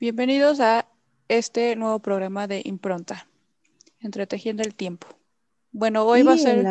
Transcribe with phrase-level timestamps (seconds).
[0.00, 0.86] Bienvenidos a
[1.26, 3.26] este nuevo programa de Impronta,
[3.98, 5.08] Entretejiendo el Tiempo.
[5.72, 6.64] Bueno, hoy va a ser...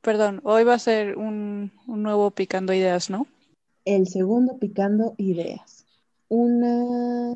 [0.00, 3.26] Perdón, hoy va a ser un, un nuevo Picando Ideas, ¿no?
[3.84, 5.84] El segundo Picando Ideas.
[6.28, 7.34] Una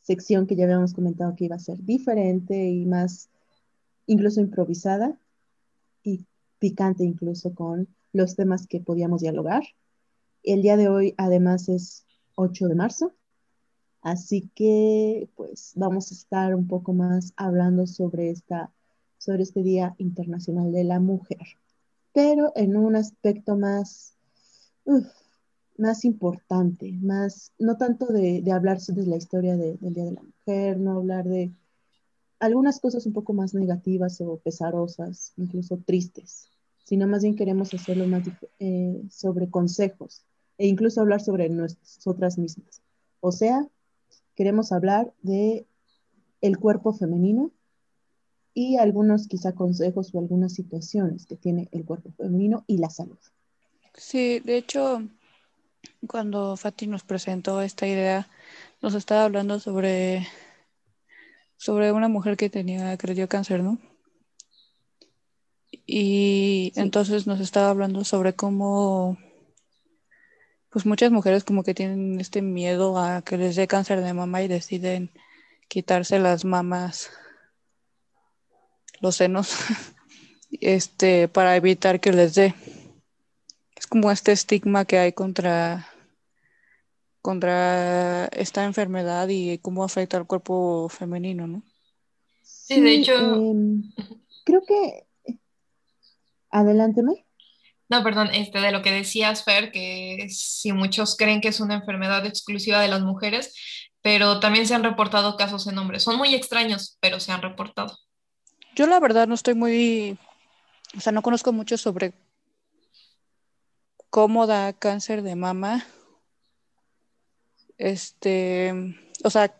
[0.00, 3.28] sección que ya habíamos comentado que iba a ser diferente y más
[4.06, 5.18] incluso improvisada
[6.02, 6.24] y
[6.58, 9.64] picante incluso con los temas que podíamos dialogar.
[10.42, 13.12] El día de hoy además es 8 de marzo,
[14.00, 18.72] así que pues vamos a estar un poco más hablando sobre, esta,
[19.18, 21.46] sobre este Día Internacional de la Mujer,
[22.14, 24.16] pero en un aspecto más,
[25.76, 30.80] más importante, más, no tanto de, hablar de la historia del Día de la Mujer,
[30.80, 31.52] no hablar de
[32.38, 36.48] algunas cosas un poco más negativas o pesarosas, incluso tristes,
[36.82, 38.22] sino más bien queremos hacerlo más
[38.58, 40.24] eh, sobre consejos
[40.60, 42.82] e incluso hablar sobre nosotras mismas.
[43.20, 43.66] O sea,
[44.36, 45.66] queremos hablar de
[46.42, 47.50] el cuerpo femenino
[48.52, 53.16] y algunos quizá consejos o algunas situaciones que tiene el cuerpo femenino y la salud.
[53.94, 55.08] Sí, de hecho,
[56.06, 58.28] cuando Fati nos presentó esta idea,
[58.82, 60.26] nos estaba hablando sobre,
[61.56, 63.78] sobre una mujer que tenía, que le dio cáncer, ¿no?
[65.86, 69.16] Y entonces nos estaba hablando sobre cómo
[70.70, 74.42] pues muchas mujeres como que tienen este miedo a que les dé cáncer de mama
[74.42, 75.10] y deciden
[75.68, 77.10] quitarse las mamas,
[79.00, 79.54] los senos,
[80.60, 82.54] este, para evitar que les dé.
[83.76, 85.88] Es como este estigma que hay contra,
[87.20, 91.62] contra esta enfermedad y cómo afecta al cuerpo femenino, ¿no?
[92.42, 93.14] Sí, de hecho.
[93.14, 93.92] Em,
[94.44, 95.06] creo que.
[96.50, 97.24] Adelánteme.
[97.90, 101.74] No, perdón, este, de lo que decías, Fer, que si muchos creen que es una
[101.74, 103.52] enfermedad exclusiva de las mujeres,
[104.00, 106.04] pero también se han reportado casos en hombres.
[106.04, 107.98] Son muy extraños, pero se han reportado.
[108.76, 110.16] Yo la verdad no estoy muy,
[110.96, 112.12] o sea, no conozco mucho sobre
[114.08, 115.84] cómo da cáncer de mama.
[117.76, 118.72] Este,
[119.24, 119.52] o sea,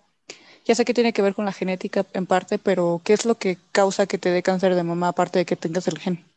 [0.64, 3.34] ya sé que tiene que ver con la genética en parte, pero ¿qué es lo
[3.34, 6.29] que causa que te dé cáncer de mama aparte de que tengas el gen?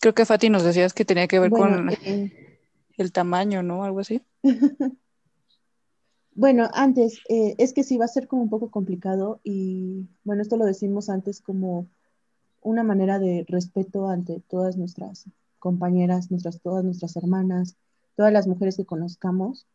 [0.00, 2.58] Creo que Fati nos decías que tenía que ver con eh,
[2.96, 3.84] el tamaño, ¿no?
[3.84, 4.22] Algo así.
[6.34, 10.42] bueno, antes, eh, es que sí va a ser como un poco complicado y bueno,
[10.42, 11.88] esto lo decimos antes como
[12.60, 15.24] una manera de respeto ante todas nuestras
[15.58, 17.76] compañeras, nuestras, todas nuestras hermanas,
[18.16, 19.66] todas las mujeres que conozcamos,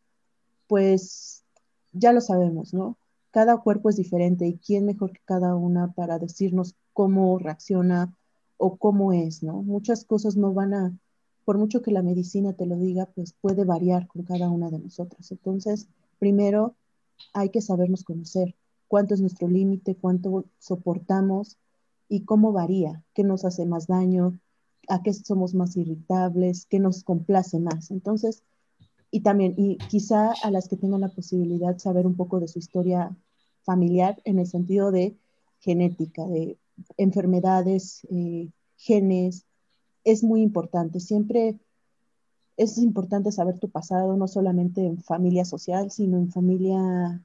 [0.66, 1.44] pues
[1.92, 2.98] ya lo sabemos, ¿no?
[3.30, 8.14] Cada cuerpo es diferente y quién mejor que cada una para decirnos cómo reacciona
[8.56, 9.62] o cómo es, ¿no?
[9.62, 10.98] Muchas cosas no van a,
[11.44, 14.78] por mucho que la medicina te lo diga, pues puede variar con cada una de
[14.78, 15.30] nosotras.
[15.30, 15.88] Entonces,
[16.18, 16.74] primero
[17.32, 18.54] hay que sabernos conocer,
[18.88, 21.58] cuánto es nuestro límite, cuánto soportamos
[22.08, 24.38] y cómo varía, qué nos hace más daño,
[24.88, 27.90] a qué somos más irritables, qué nos complace más.
[27.90, 28.42] Entonces,
[29.10, 32.58] y también, y quizá a las que tengan la posibilidad saber un poco de su
[32.58, 33.16] historia
[33.62, 35.16] familiar en el sentido de
[35.60, 36.58] genética, de
[36.96, 39.44] enfermedades, eh, genes,
[40.04, 41.00] es muy importante.
[41.00, 41.58] Siempre
[42.56, 47.24] es importante saber tu pasado, no solamente en familia social, sino en familia,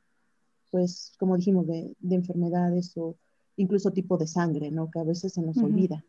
[0.72, 3.16] pues, como dijimos, de, enfermedades o
[3.58, 4.90] incluso tipo de sangre, ¿no?
[4.90, 6.04] Que a veces se nos olvida.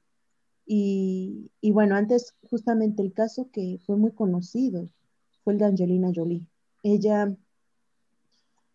[0.64, 4.88] Y, y, bueno, antes justamente el caso que fue muy conocido
[5.42, 6.46] fue el de Angelina Jolie.
[6.82, 7.34] Ella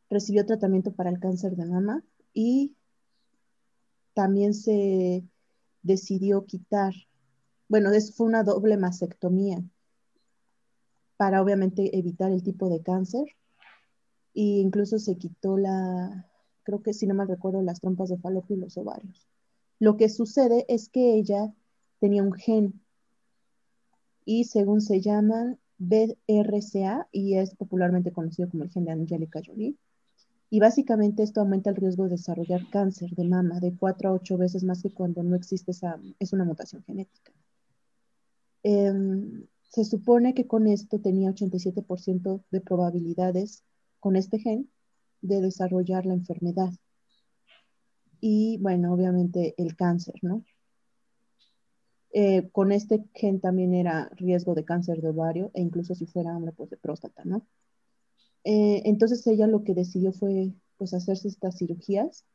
[0.09, 2.03] recibió tratamiento para el cáncer de mama
[2.33, 2.75] y
[4.15, 5.23] también se
[5.83, 6.93] decidió quitar,
[7.67, 9.63] bueno, fue una doble mastectomía
[11.17, 13.25] para obviamente evitar el tipo de cáncer
[14.33, 16.27] e incluso se quitó la,
[16.63, 19.27] creo que si no mal recuerdo, las trompas de falopio y los ovarios.
[19.79, 21.53] Lo que sucede es que ella
[21.99, 22.81] tenía un gen
[24.25, 29.75] y según se llama BRCA y es popularmente conocido como el gen de Angelica Jolie,
[30.49, 34.37] y básicamente esto aumenta el riesgo de desarrollar cáncer de mama de 4 a 8
[34.37, 37.33] veces más que cuando no existe esa, es una mutación genética.
[38.63, 43.63] Em, se supone que con esto tenía 87% de probabilidades
[43.99, 44.69] con este gen
[45.21, 46.71] de desarrollar la enfermedad.
[48.21, 50.43] Y bueno, obviamente el cáncer, ¿no?
[52.11, 56.35] Eh, con este gen también era riesgo de cáncer de ovario e incluso si fuera
[56.35, 57.45] hombre, pues de próstata, ¿no?
[58.45, 62.25] Eh, entonces ella lo que decidió fue pues hacerse estas cirugías,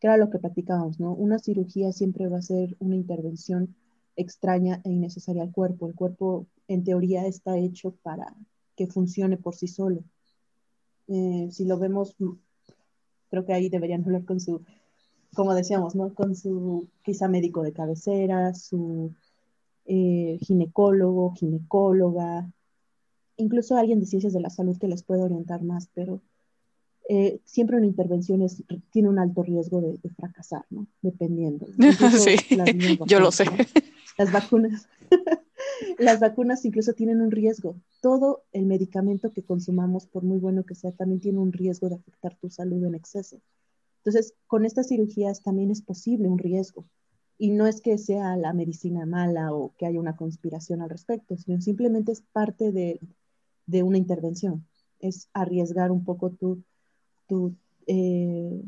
[0.00, 1.12] que era lo que platicábamos, ¿no?
[1.12, 3.76] Una cirugía siempre va a ser una intervención
[4.16, 5.86] extraña e innecesaria al cuerpo.
[5.86, 8.34] El cuerpo en teoría está hecho para
[8.76, 10.04] que funcione por sí solo.
[11.08, 12.16] Eh, si lo vemos,
[13.30, 14.62] creo que ahí deberían hablar con su,
[15.34, 16.14] como decíamos, ¿no?
[16.14, 19.14] Con su quizá médico de cabecera, su
[19.84, 22.50] eh, ginecólogo, ginecóloga,
[23.38, 26.20] incluso alguien de ciencias de la salud que les pueda orientar más, pero
[27.08, 28.46] eh, siempre una intervención
[28.90, 30.86] tiene un alto riesgo de, fracasar, ¿no?
[31.00, 31.66] Dependiendo.
[32.18, 32.36] Sí,
[33.06, 33.46] yo lo sé.
[34.18, 34.86] Las vacunas.
[35.98, 37.76] las vacunas incluso tienen un riesgo.
[38.02, 41.94] Todo el medicamento que consumamos, por muy bueno que sea, también tiene un riesgo de
[41.96, 43.40] afectar tu salud en exceso.
[43.98, 46.84] Entonces, con estas cirugías también es posible un riesgo.
[47.38, 51.36] Y no es que sea la medicina mala o que haya una conspiración al respecto,
[51.36, 53.00] sino simplemente es parte de,
[53.68, 54.66] de una intervención.
[54.98, 56.64] Es arriesgar un poco tu,
[57.28, 57.54] tu
[57.86, 58.62] eh,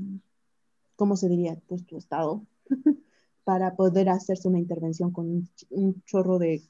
[0.94, 1.58] ¿cómo se diría?
[1.66, 2.46] Pues tu estado,
[3.44, 6.62] para poder hacerse una intervención con un, chorro de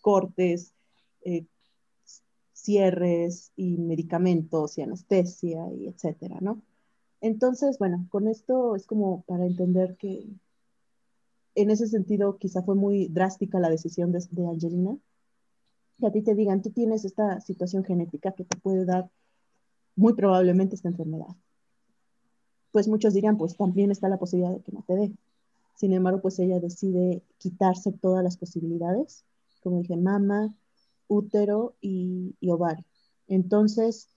[0.00, 0.74] cortes,
[1.22, 1.46] eh,
[2.52, 6.60] cierres y medicamentos y anestesia y etcétera, ¿no?
[7.20, 10.26] Entonces, bueno, con esto es como para entender que
[11.54, 14.98] en ese sentido quizá fue muy drástica la decisión de, de Angelina,
[16.00, 19.10] que a ti te digan, tú tienes esta situación genética que te puede dar
[19.96, 21.36] muy probablemente esta enfermedad.
[22.72, 25.12] Pues muchos dirían, pues también está la posibilidad de que no te dé.
[25.76, 29.24] Sin embargo, pues ella decide quitarse todas las posibilidades,
[29.62, 30.54] como dije, mama,
[31.08, 32.84] útero y, ovario.
[33.28, 34.08] Entonces,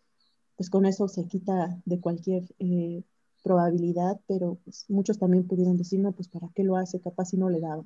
[0.55, 3.03] pues con eso se quita de cualquier eh,
[3.43, 7.37] probabilidad, pero pues muchos también pudieron decir, no, pues para qué lo hace, capaz si
[7.37, 7.85] no le daba.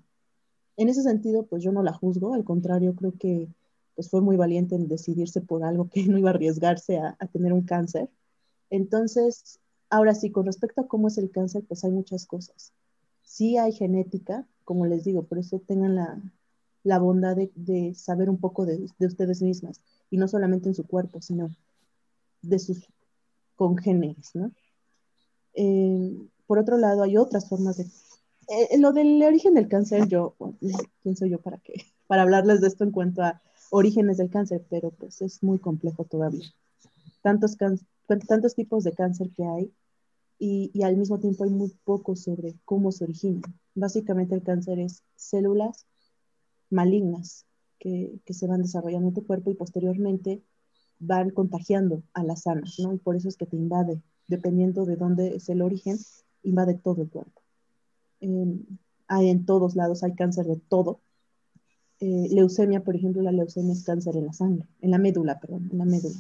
[0.78, 3.50] En ese sentido, pues yo no la juzgo, al contrario, creo que
[3.98, 7.52] pues fue muy valiente en decidirse por algo que no iba a arriesgarse a, tener
[7.52, 8.10] un cáncer.
[8.70, 9.60] Entonces,
[9.90, 12.74] ahora sí, con respecto a cómo es el cáncer, pues hay muchas cosas.
[13.24, 18.68] Sí hay genética, como les digo, por eso tengan la, bondad de, saber un poco
[18.68, 21.50] de, ustedes mismas, y no solamente en su cuerpo, sino
[22.44, 22.88] de sus
[23.56, 24.52] congéneres, ¿no?
[25.56, 26.16] Eh,
[26.46, 27.88] por otro lado, hay otras formas de...
[28.50, 30.36] Eh, lo del origen del cáncer, yo,
[31.02, 31.74] ¿quién soy yo para qué?
[32.06, 36.04] Para hablarles de esto en cuanto a orígenes del cáncer, pero pues es muy complejo
[36.06, 36.48] todavía.
[37.22, 39.72] Tantos, tantos tipos de cáncer que hay
[40.40, 43.42] y, al mismo tiempo hay muy poco sobre cómo se origina.
[43.76, 45.86] Básicamente el cáncer es células
[46.70, 47.46] malignas
[47.80, 50.44] que, se van desarrollando en tu cuerpo y posteriormente
[51.00, 52.94] van contagiando a las sanas, ¿no?
[52.94, 55.98] Y por eso es que te invade, dependiendo de dónde es el origen,
[56.44, 57.42] invade todo el cuerpo.
[59.08, 61.00] hay en todos lados, hay cáncer de todo,
[62.00, 65.70] eh, leucemia, por ejemplo, la leucemia es cáncer en la sangre, en la médula, perdón,
[65.72, 66.20] en la médula.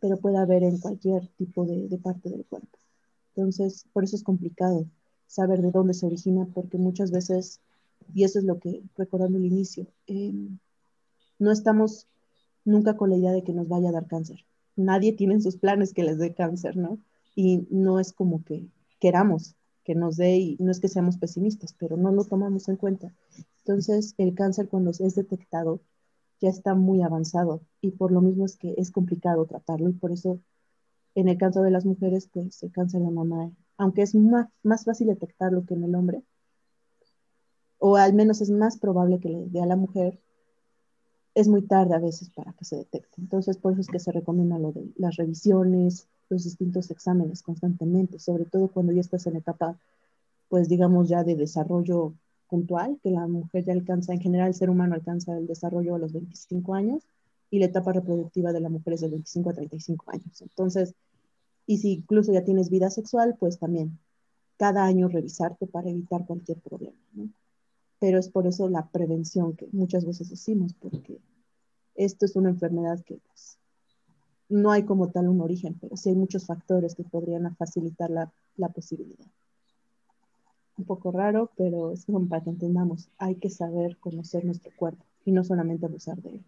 [0.00, 2.78] Pero puede haber en cualquier tipo de, parte del cuerpo.
[3.34, 4.86] Entonces, por eso es complicado
[5.26, 7.60] saber de dónde se origina, porque muchas veces,
[8.14, 10.58] y eso es lo que, recordando el inicio, em,
[11.38, 12.06] no estamos
[12.64, 14.44] nunca con la idea de que nos vaya a dar cáncer.
[14.76, 16.98] Nadie tiene en sus planes que les dé cáncer, ¿no?
[17.34, 18.66] Y no es como que
[19.00, 19.54] queramos
[19.84, 23.12] que nos dé, y no es que seamos pesimistas, pero no lo tomamos en cuenta.
[23.64, 25.80] Entonces, el cáncer cuando es detectado
[26.40, 30.12] ya está muy avanzado y por lo mismo es que es complicado tratarlo y por
[30.12, 30.40] eso
[31.14, 34.84] en el caso de las mujeres, pues el cáncer de mama, aunque es más, más
[34.84, 36.22] fácil detectarlo que en el hombre,
[37.78, 40.20] o al menos es más probable que le dé a la mujer,
[41.34, 43.20] es muy tarde a veces para que se detecte.
[43.20, 48.18] Entonces, por eso es que se recomienda lo de las revisiones, los distintos exámenes constantemente,
[48.18, 49.78] sobre todo cuando ya estás en etapa,
[50.48, 52.14] pues digamos ya de desarrollo
[52.50, 55.98] puntual, que la mujer ya alcanza, en general el ser humano alcanza el desarrollo a
[55.98, 57.04] los 25 años
[57.50, 60.42] y la etapa reproductiva de la mujer es de 25 a 35 años.
[60.42, 60.94] Entonces,
[61.66, 63.98] y si incluso ya tienes vida sexual, pues también
[64.56, 66.98] cada año revisarte para evitar cualquier problema.
[67.98, 71.18] Pero es por eso la prevención que muchas veces decimos, porque
[71.94, 73.58] esto es una enfermedad que pues,
[74.48, 78.32] no hay como tal un origen, pero sí hay muchos factores que podrían facilitar la,
[78.56, 79.26] la posibilidad
[80.80, 85.04] un poco raro, pero es como para que entendamos, hay que saber conocer nuestro cuerpo
[85.24, 86.40] y no solamente abusar de él.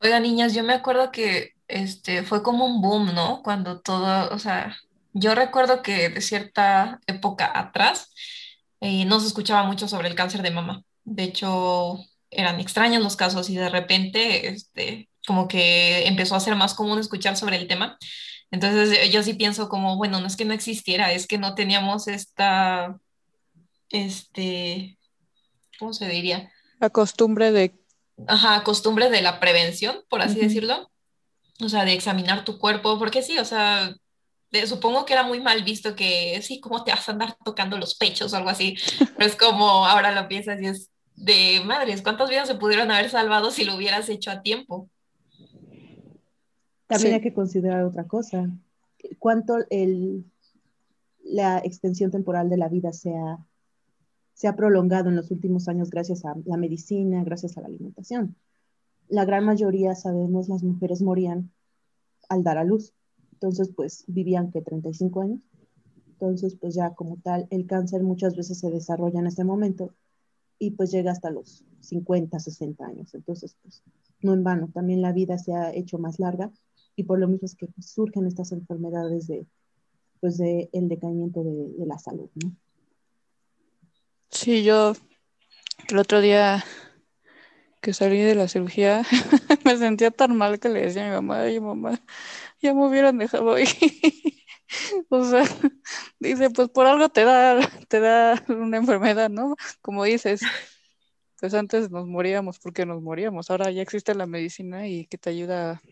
[0.00, 3.42] Oiga, niñas, yo me acuerdo que este fue como un boom, ¿no?
[3.42, 4.76] Cuando todo, o sea,
[5.12, 8.12] yo recuerdo que de cierta época atrás
[8.80, 10.82] eh, no se escuchaba mucho sobre el cáncer de mama.
[11.04, 11.98] De hecho,
[12.30, 16.98] eran extraños los casos y de repente, este, como que empezó a ser más común
[16.98, 17.98] escuchar sobre el tema.
[18.52, 22.06] Entonces yo sí pienso como, bueno, no es que no existiera, es que no teníamos
[22.06, 23.00] esta,
[23.88, 24.98] este,
[25.78, 26.52] ¿cómo se diría?
[26.78, 27.74] La costumbre de...
[28.28, 30.90] Ajá, costumbre de la prevención, por así decirlo.
[31.60, 33.94] O sea, de examinar tu cuerpo, porque sí, o sea,
[34.66, 37.94] supongo que era muy mal visto que, sí, ¿cómo te vas a andar tocando los
[37.94, 38.76] pechos o algo así?
[39.16, 43.08] Pero es como, ahora lo piensas y es de madres, ¿cuántas vidas se pudieron haber
[43.08, 44.90] salvado si lo hubieras hecho a tiempo?
[46.92, 48.50] También hay que considerar otra cosa.
[49.18, 50.24] ¿Cuánto el,
[51.24, 53.44] la extensión temporal de la vida se ha,
[54.34, 58.36] se ha prolongado en los últimos años gracias a la medicina, gracias a la alimentación?
[59.08, 61.50] La gran mayoría, sabemos, las mujeres morían
[62.28, 62.92] al dar a luz.
[63.32, 65.40] Entonces, pues vivían que 35 años.
[66.06, 69.92] Entonces, pues ya como tal, el cáncer muchas veces se desarrolla en este momento
[70.58, 73.14] y pues llega hasta los 50, 60 años.
[73.14, 73.82] Entonces, pues
[74.20, 76.52] no en vano, también la vida se ha hecho más larga
[76.96, 79.46] y por lo mismo es que pues, surgen estas enfermedades de,
[80.20, 82.54] pues, de el decaimiento de, la salud, ¿no?
[84.30, 84.94] Sí, yo
[85.88, 86.64] el otro día
[87.80, 89.02] que salí de la cirugía
[89.64, 92.00] me sentía tan mal que le decía a mi mamá, ay mamá,
[92.60, 93.66] ya me hubieran dejado ahí.
[95.08, 95.44] o sea,
[96.18, 99.56] dice, pues por algo te da, te da una enfermedad, ¿no?
[99.80, 100.40] Como dices,
[101.40, 105.30] pues antes nos moríamos porque nos moríamos, ahora ya existe la medicina y que te
[105.30, 105.82] ayuda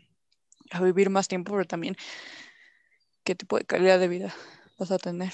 [0.70, 1.96] a vivir más tiempo, pero también
[3.24, 4.34] qué tipo de calidad de vida
[4.78, 5.32] vas a tener.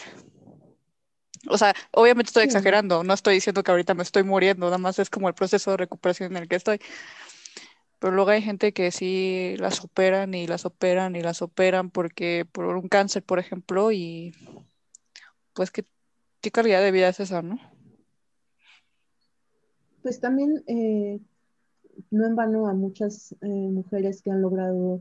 [1.48, 4.98] O sea, obviamente estoy exagerando, no estoy diciendo que ahorita me estoy muriendo, nada más
[4.98, 6.80] es como el proceso de recuperación en el que estoy.
[7.98, 12.46] Pero luego hay gente que sí las operan y las operan y las operan porque
[12.50, 14.34] por un cáncer, por ejemplo, y
[15.54, 15.84] pues qué,
[16.40, 17.58] qué calidad de vida es esa, ¿no?
[20.02, 21.20] Pues también, eh,
[22.10, 25.00] no en vano a muchas eh, mujeres que han logrado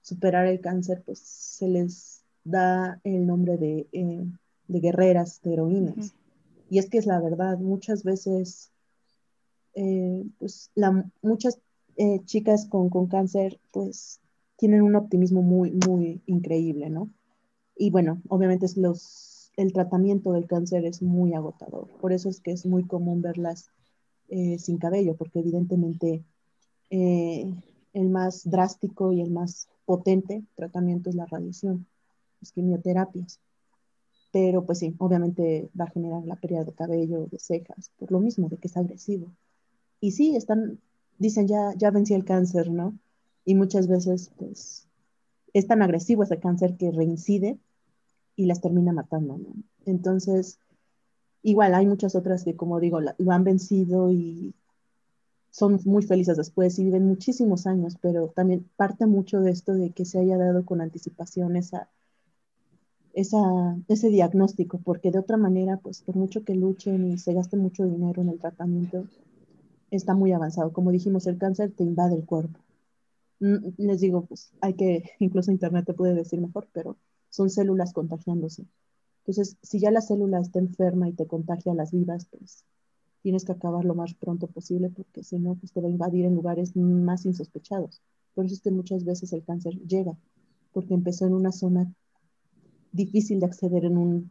[0.00, 4.26] superar el cáncer, pues se les da el nombre de, eh,
[4.68, 6.14] de guerreras, de heroínas.
[6.68, 8.70] Y es que es la verdad, muchas veces,
[10.38, 11.58] pues la, muchas
[11.96, 14.20] eh, chicas con, con, cáncer, pues
[14.56, 17.10] tienen un optimismo muy, muy increíble, ¿no?
[17.76, 21.88] Y bueno, obviamente es los, el tratamiento del cáncer es muy agotador.
[22.00, 23.70] Por eso es que es muy común verlas
[24.28, 26.22] eh, sin cabello, porque evidentemente
[26.90, 27.52] eh,
[27.92, 31.84] el más drástico y el más potente tratamiento es la radiación,
[32.40, 33.40] las quimioterapias.
[34.30, 38.20] Pero pues sí, obviamente va a generar la pérdida de cabello, de cejas, por lo
[38.20, 39.32] mismo, de que es agresivo.
[39.98, 40.78] Y sí, están
[41.18, 42.96] dicen ya, ya vencí el cáncer, ¿no?
[43.44, 44.86] Y muchas veces, pues,
[45.54, 47.58] es tan agresivo ese cáncer que reincide
[48.36, 49.54] y las termina matando, ¿no?
[49.86, 50.60] Entonces,
[51.42, 54.54] igual hay muchas otras que, como digo, lo han vencido y
[55.50, 59.90] son muy felices después y viven muchísimos años, pero también parte mucho de esto de
[59.90, 61.88] que se haya dado con anticipación esa,
[63.12, 67.84] ese diagnóstico, porque de otra manera, pues por mucho que luchen y se gaste mucho
[67.84, 69.04] dinero en el tratamiento,
[69.90, 70.72] está muy avanzado.
[70.72, 72.60] Como dijimos, el cáncer te invade el cuerpo.
[73.40, 76.96] Mm, les digo, pues hay que, incluso Internet te puede decir mejor, pero
[77.28, 78.66] son células contagiándose.
[79.20, 82.64] Entonces, si ya la célula está enferma y te contagia a las vivas, pues
[83.22, 86.24] tienes que acabar lo más pronto posible porque si no, pues te va a invadir
[86.24, 88.02] en lugares más insospechados.
[88.34, 90.16] Por eso es que muchas veces el cáncer llega,
[90.72, 91.92] porque empezó en una zona
[92.92, 94.30] difícil de acceder en un,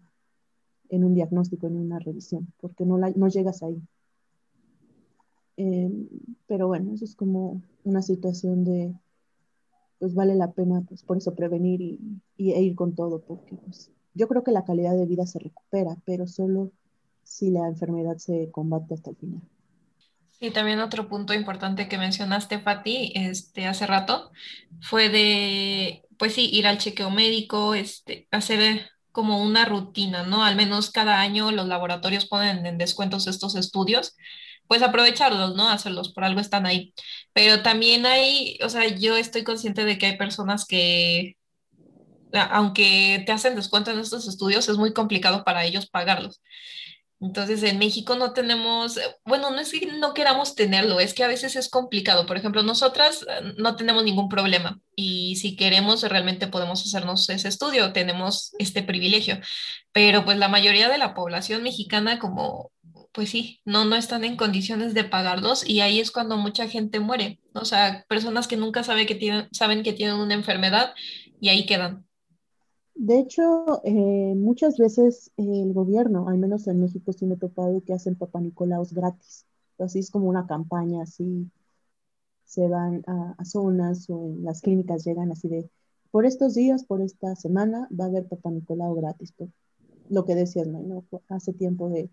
[0.90, 3.82] en un diagnóstico, en una revisión, porque no, la, no llegas ahí.
[5.58, 6.08] Em,
[6.48, 8.96] pero bueno, eso es como una situación de,
[10.00, 13.92] pues vale la pena, pues por eso prevenir y, e ir con todo, porque pues,
[14.14, 16.72] yo creo que la calidad de vida se recupera, pero solo
[17.30, 19.42] si la enfermedad se combate hasta el final.
[20.32, 24.32] Sí, también otro punto importante que mencionaste, Fati, este, hace rato,
[24.82, 30.44] fue de, pues sí, ir al chequeo médico, este, hacer como una rutina, ¿no?
[30.44, 34.16] Al menos cada año los laboratorios ponen en descuentos estos estudios
[34.70, 35.68] pues aprovecharlos, ¿no?
[35.68, 36.94] Hacerlos, por algo están ahí.
[37.34, 41.38] Pero también hay, o sea, yo estoy consciente de que hay personas que,
[42.34, 46.40] aunque te hacen descuento en estos estudios, es muy complicado para ellos pagarlos.
[47.22, 51.28] Entonces, en México no tenemos, bueno, no es que no queramos tenerlo, es que a
[51.28, 52.26] veces es complicado.
[52.26, 57.50] Por ejemplo, nosotras eh, no tenemos ningún problema y si queremos realmente podemos hacernos ese
[57.50, 59.40] estudio, tenemos este privilegio.
[59.92, 62.72] Pero pues la mayoría de la población mexicana, como
[63.12, 67.00] pues sí, no, no están en condiciones de pagarlos y ahí es cuando mucha gente
[67.00, 67.40] muere.
[67.54, 70.94] O sea, personas que nunca sabe que tienen, saben que tienen una enfermedad
[71.42, 72.06] y ahí quedan.
[73.00, 77.82] De hecho, eh, muchas veces el gobierno, al menos en México sí me he topado
[77.82, 79.46] que hacen papanicolaos gratis.
[79.78, 81.50] Así es como una campaña, así
[82.44, 85.70] se van a, zonas o en las clínicas llegan así de,
[86.12, 89.32] por estos días, por esta semana, va a haber papanicolao gratis.
[89.32, 89.48] Por
[90.10, 91.06] lo que decías, ¿no?
[91.30, 92.10] Hace tiempo de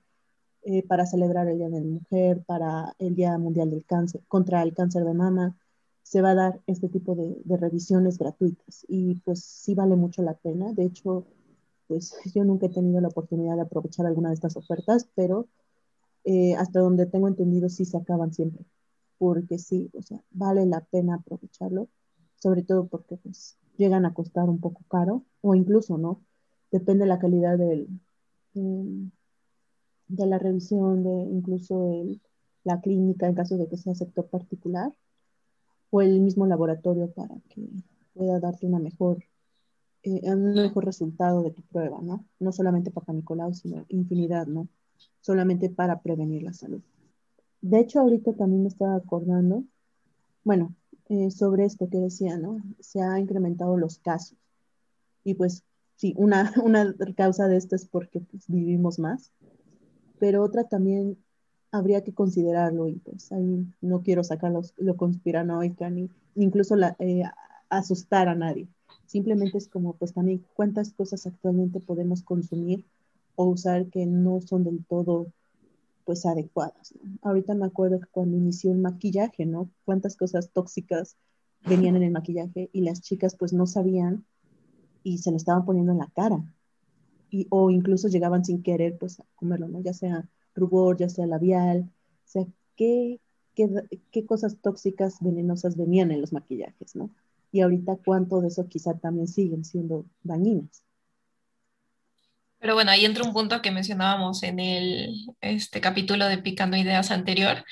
[0.63, 4.63] eh, para celebrar el Día de la Mujer, para el Día Mundial del Cáncer, contra
[4.63, 5.57] el cáncer de mama,
[6.07, 10.35] se va a dar este tipo de, revisiones gratuitas y pues sí vale mucho la
[10.35, 10.73] pena.
[10.73, 11.27] De hecho,
[11.89, 15.49] pues yo nunca he tenido la oportunidad de aprovechar alguna de estas ofertas, pero
[16.25, 18.65] eh, hasta donde tengo entendido sí se acaban siempre,
[19.19, 21.89] porque sí, o sea, vale la pena aprovecharlo.
[22.37, 26.23] sobre todo porque pues llegan a costar un poco caro o incluso, ¿no?
[26.71, 27.89] Depende de la calidad del,
[28.55, 32.23] de la revisión, de incluso el,
[32.65, 34.93] la clínica en caso de que sea sector particular
[35.97, 37.63] o el mismo laboratorio para que
[38.13, 39.25] pueda darte una mejor,
[40.03, 42.27] eh, un mejor resultado de tu prueba, ¿no?
[42.39, 44.69] No solamente para Nicolau, sino infinidad, ¿no?
[45.23, 46.83] Solamente para prevenir la salud.
[47.63, 49.65] De hecho, ahorita también me estaba acordando,
[50.45, 50.75] bueno,
[51.09, 52.59] eh, sobre esto que decía, ¿no?
[52.79, 54.37] Se han incrementado los casos.
[55.25, 55.65] Y pues
[55.97, 59.33] sí, una, una causa de esto es porque pues, vivimos más,
[60.19, 61.17] pero otra también
[61.73, 67.23] habría que considerarlo y pues ahí no quiero sacar lo conspiranoica ni, incluso la, eh,
[67.69, 68.69] asustar a nadie.
[69.07, 72.85] Simplemente es como pues también cuántas cosas actualmente podemos consumir
[73.37, 75.27] o usar que no son del todo
[76.05, 76.95] pues adecuadas.
[77.23, 79.71] Ahorita me acuerdo que cuando inició el maquillaje, ¿no?
[79.85, 81.17] Cuántas cosas tóxicas
[81.67, 84.25] venían en el maquillaje y las chicas pues no sabían
[85.03, 86.45] y se lo estaban poniendo en la cara.
[87.31, 89.81] Y, o incluso llegaban sin querer pues a comerlo, ¿no?
[89.81, 92.47] Ya sea rubor, ya sea labial, o sea,
[92.77, 93.21] ¿qué,
[93.55, 93.69] qué,
[94.11, 97.11] qué cosas tóxicas, venenosas venían en los maquillajes, ¿no?
[97.53, 100.83] Y ahorita cuánto de eso quizá también siguen siendo dañinas.
[102.59, 107.11] Pero bueno, ahí entra un punto que mencionábamos en el este capítulo de Picando Ideas
[107.11, 107.65] anterior,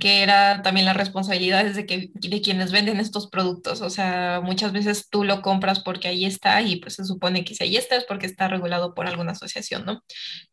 [0.00, 3.80] que era también las responsabilidades de, que, de quienes venden estos productos.
[3.80, 7.54] O sea, muchas veces tú lo compras porque ahí está y pues se supone que
[7.54, 10.02] si ahí está es porque está regulado por alguna asociación, ¿no?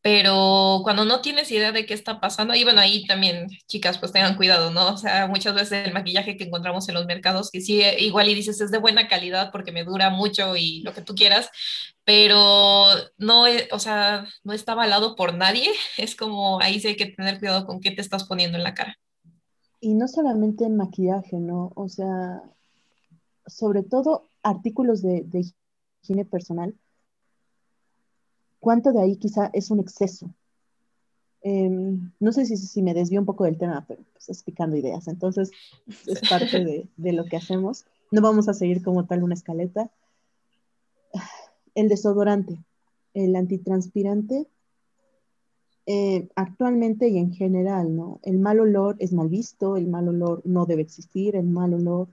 [0.02, 4.12] Pero cuando no tienes idea de qué está pasando, y bueno, ahí también, chicas, pues
[4.12, 4.94] tengan cuidado, ¿no?
[4.94, 8.36] O sea, muchas veces el maquillaje que encontramos en los mercados, que sí, igual y
[8.36, 11.50] dices es de buena calidad porque me dura mucho y lo que tú quieras,
[12.04, 12.86] pero
[13.18, 15.72] no, o sea, no está avalado por nadie.
[15.98, 18.74] Es como ahí sí hay que tener cuidado con qué te estás poniendo en la
[18.74, 18.98] cara.
[19.80, 21.72] Y no solamente en maquillaje, ¿no?
[21.76, 22.44] O sea,
[23.46, 25.26] sobre todo artículos de,
[26.02, 26.76] higiene personal.
[28.60, 30.34] ¿Cuánto de ahí quizá es un exceso?
[31.42, 35.08] Em, no sé si, si, me desvío un poco del tema, pero pues, explicando ideas.
[35.08, 35.52] Entonces,
[36.08, 37.86] es parte de, de lo que hacemos.
[38.12, 39.92] No vamos a seguir como tal una escaleta.
[41.76, 42.64] El desodorante,
[43.14, 44.48] el antitranspirante
[45.86, 48.20] eh, actualmente y en general, ¿no?
[48.24, 52.08] El mal olor es mal visto, el mal olor no debe existir, el mal olor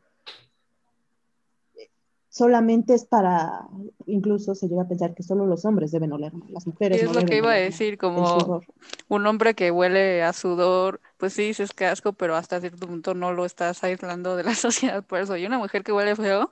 [2.32, 3.68] solamente es para,
[4.06, 7.02] incluso se llega a pensar que solo los hombres deben oler las mujeres.
[7.02, 8.62] es lo que iba a decir, como
[9.08, 13.34] un hombre que huele a sudor, pues sí, es casco, pero hasta cierto punto no
[13.34, 15.36] lo estás aislando de la sociedad por eso.
[15.36, 16.50] Y una mujer que huele feo,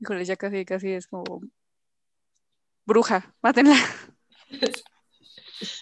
[0.00, 1.40] híjole, ya casi, casi es como
[2.86, 3.74] bruja, mátenla.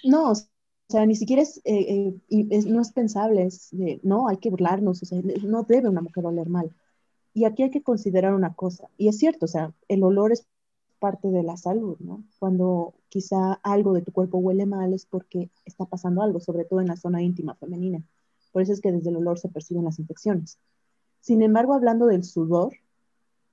[0.02, 0.34] No, o
[0.90, 3.70] sea, ni siquiera es, eh, eh, no es pensable, es
[4.02, 6.74] no, hay que burlarnos, o sea, no debe una mujer oler mal.
[7.34, 10.46] Y aquí hay que considerar una cosa, y es cierto, o sea, el olor es
[11.00, 12.24] parte de la salud, ¿no?
[12.38, 16.80] Cuando quizá algo de tu cuerpo huele mal es porque está pasando algo, sobre todo
[16.80, 18.04] en la zona íntima femenina.
[18.52, 20.58] Por eso es que desde el olor se perciben las infecciones.
[21.20, 22.74] Sin embargo, hablando del sudor,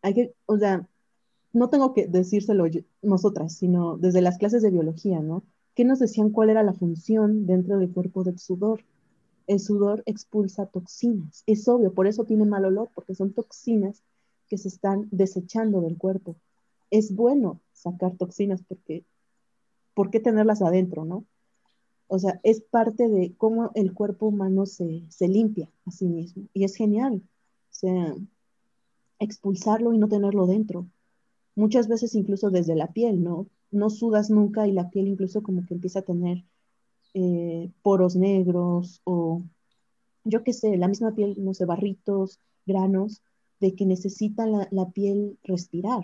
[0.01, 0.87] hay que, o sea,
[1.53, 2.65] no tengo que decírselo
[3.01, 5.43] nosotras, sino desde las clases de biología, ¿no?
[5.77, 8.83] ¿Qué nos decían cuál era la función dentro del cuerpo del sudor?
[9.45, 11.43] El sudor expulsa toxinas.
[11.45, 14.01] Es obvio, por eso tiene mal olor, porque son toxinas
[14.47, 16.35] que se están desechando del cuerpo.
[16.89, 19.05] Es bueno sacar toxinas porque,
[19.93, 21.25] ¿por qué tenerlas adentro, no?
[22.07, 26.47] O sea, es parte de cómo el cuerpo humano se, se limpia a sí mismo.
[26.55, 27.21] Y es genial.
[27.69, 28.15] O sea,
[29.19, 30.87] expulsarlo y no tenerlo dentro.
[31.53, 33.45] Muchas veces incluso desde la piel, ¿no?
[33.71, 36.43] No sudas nunca y la piel incluso como que empieza a tener
[37.13, 39.43] eh, poros negros o
[40.23, 43.23] yo qué sé, la misma piel, no sé, barritos, granos,
[43.59, 46.03] de que necesita la, piel respirar,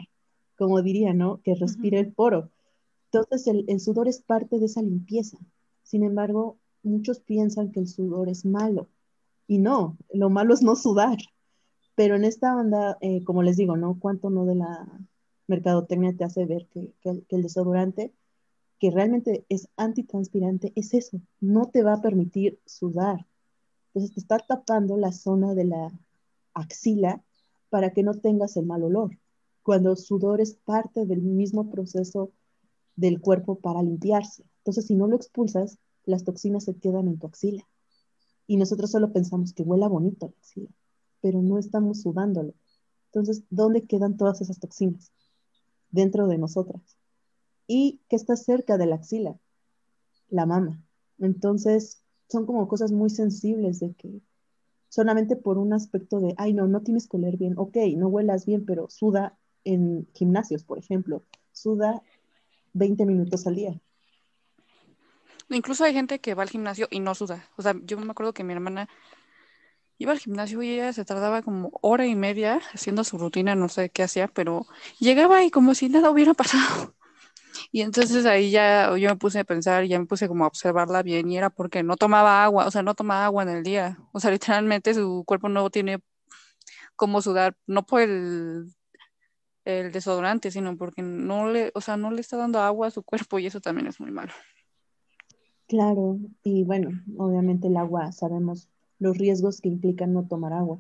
[0.58, 1.42] como diría, ¿no?
[1.44, 2.50] Que respire el poro.
[3.12, 5.38] Entonces el, el, sudor es parte de esa limpieza.
[5.84, 8.88] Sin embargo, muchos piensan que el sudor es malo.
[9.46, 11.18] Y no, lo malo es no sudar.
[11.96, 14.00] Pero en esta onda, eh, como les digo, ¿no?
[14.00, 14.88] Cuánto no de la,
[15.54, 18.14] mercadotecnia te hace ver que, el desodorante,
[18.80, 23.26] que realmente es antitranspirante, es eso, no te va a permitir sudar.
[23.88, 25.92] Entonces te está tapando la zona de la
[26.54, 27.24] axila
[27.70, 29.20] para que no tengas el mal olor,
[29.62, 32.32] cuando el sudor es parte del mismo proceso
[32.96, 34.44] del cuerpo para limpiarse.
[34.60, 37.68] Entonces, si no lo expulsas, las toxinas se quedan en tu axila.
[38.48, 40.70] Y nosotros solo pensamos que huela bonito la axila,
[41.22, 42.54] pero no estamos sudándolo.
[43.06, 45.12] Entonces, ¿dónde quedan todas esas toxinas?
[45.94, 46.98] Dentro de nosotras
[47.66, 49.40] y que está cerca de la axila,
[50.30, 50.84] la mama.
[51.20, 54.22] Entonces, son como cosas muy sensibles de que
[54.90, 58.46] solamente por un aspecto de, ay, no, no tienes que oler bien, ok, no huelas
[58.46, 62.02] bien, pero suda en gimnasios, por ejemplo, suda
[62.74, 63.80] 20 minutos al día.
[65.50, 67.48] Incluso hay gente que va al gimnasio y no suda.
[67.56, 68.90] O sea, yo me acuerdo que mi hermana
[69.98, 73.70] iba al gimnasio y ella se tardaba como hora y media haciendo su rutina, no
[73.70, 74.66] sé qué hacía, pero
[75.00, 76.96] llegaba y como si nada hubiera pasado.
[77.72, 81.04] Y entonces ahí ya yo me puse a pensar, ya me puse como a observarla
[81.04, 83.98] bien y era porque no tomaba agua, o sea, no tomaba agua en el día.
[84.12, 86.00] O sea, literalmente su cuerpo no tiene
[86.96, 88.74] como sudar, no por el,
[89.66, 93.04] el desodorante, sino porque no le, o sea, no le está dando agua a su
[93.04, 94.34] cuerpo y eso también es muy malo.
[95.68, 100.80] Claro, y bueno, obviamente el agua, sabemos los riesgos que implican no tomar agua.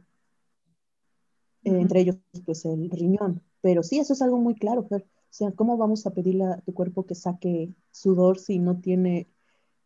[1.63, 3.41] Eh, entre ellos, pues el riñón.
[3.61, 5.01] Pero sí, eso es algo muy claro, Fer.
[5.01, 9.27] O sea, ¿cómo vamos a pedirle a tu cuerpo que saque sudor si no tiene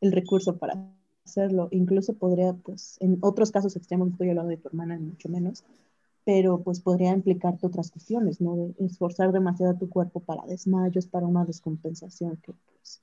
[0.01, 0.93] el recurso para
[1.25, 1.69] hacerlo?
[1.71, 5.63] Incluso podría, pues, en otros casos extremos, estoy hablando de tu hermana, mucho menos,
[6.25, 8.57] pero pues podría implicarte otras cuestiones, ¿no?
[8.57, 13.01] De esforzar demasiado a tu cuerpo para desmayos, para una descompensación que, pues,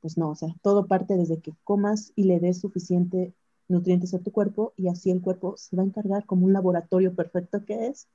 [0.00, 3.34] pues no, o sea, todo parte desde que comas y le des suficiente
[3.68, 7.14] nutrientes a tu cuerpo y así el cuerpo se va a encargar como un laboratorio
[7.14, 8.08] perfecto que es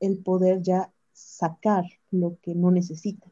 [0.00, 3.26] el poder ya sacar lo que no necesita.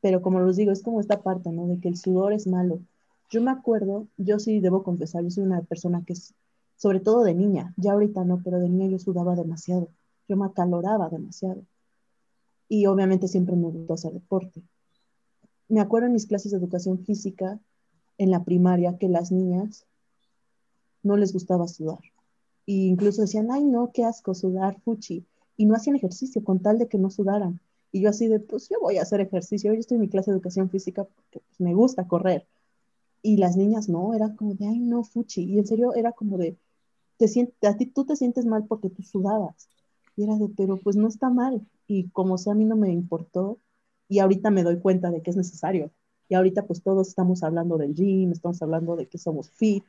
[0.00, 1.66] Pero como les digo, es como esta parte, ¿no?
[1.66, 2.80] De que el sudor es malo.
[3.30, 6.34] Yo me acuerdo, yo sí debo confesar, yo soy una persona que es,
[6.76, 9.88] sobre todo de niña, ya ahorita no, pero de niña yo sudaba demasiado,
[10.28, 11.62] yo me acaloraba demasiado.
[12.68, 14.62] Y obviamente siempre me gustó hacer deporte
[15.68, 17.58] me acuerdo en mis clases de educación física
[18.18, 19.86] en la primaria que las niñas
[21.02, 22.00] no les gustaba sudar.
[22.66, 25.24] E incluso decían, ay, no, qué asco sudar, fuchi.
[25.56, 27.60] Y no hacían ejercicio con tal de que no sudaran.
[27.92, 29.72] Y yo así de, pues yo voy a hacer ejercicio.
[29.72, 32.46] Yo estoy en mi clase de educación física porque pues, me gusta correr.
[33.22, 35.44] Y las niñas no, era como de, ay, no, fuchi.
[35.44, 36.58] Y en serio era como de,
[37.16, 39.68] te sientes, a ti tú te sientes mal porque tú sudabas.
[40.16, 41.66] Y era de, pero pues no está mal.
[41.86, 43.58] Y como sea, a mí no me importó
[44.08, 45.90] y ahorita me doy cuenta de que es necesario.
[46.28, 49.84] Y ahorita pues todos estamos hablando del gym, estamos hablando de que somos fit,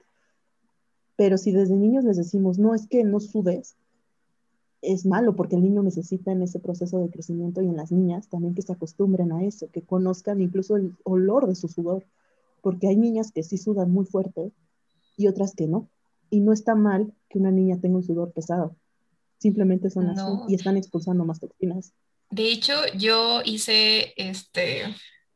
[1.16, 3.76] pero si desde niños les decimos, no, es que no sudes,
[4.82, 8.30] es malo porque el niño necesita en ese proceso de crecimiento y en las niñas
[8.30, 12.06] también que se acostumbren a eso, que conozcan incluso el olor de su sudor,
[12.62, 14.52] porque hay niñas que sí sudan muy fuerte
[15.18, 15.90] y otras que no.
[16.30, 18.76] Y no está mal que una niña tenga un sudor pesado,
[19.40, 21.94] simplemente son así y están expulsando más toxinas.
[22.30, 24.84] De hecho, yo hice, este,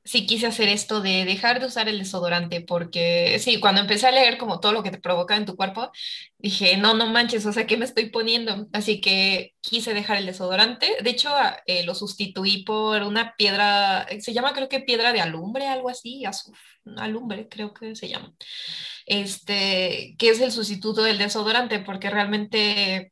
[0.03, 4.11] sí quise hacer esto de dejar de usar el desodorante, porque sí, cuando empecé a
[4.11, 5.91] leer como todo lo que te provoca en tu cuerpo,
[6.37, 8.67] dije, no, no manches, o sea, ¿qué me estoy poniendo?
[8.73, 10.87] Así que quise dejar el desodorante.
[11.03, 11.29] De hecho,
[11.65, 16.25] eh, lo sustituí por una piedra, se llama creo que piedra de alumbre, algo así,
[16.25, 16.55] azul,
[16.97, 18.33] alumbre creo que se llama.
[19.05, 23.11] Este, que es el sustituto del desodorante, porque realmente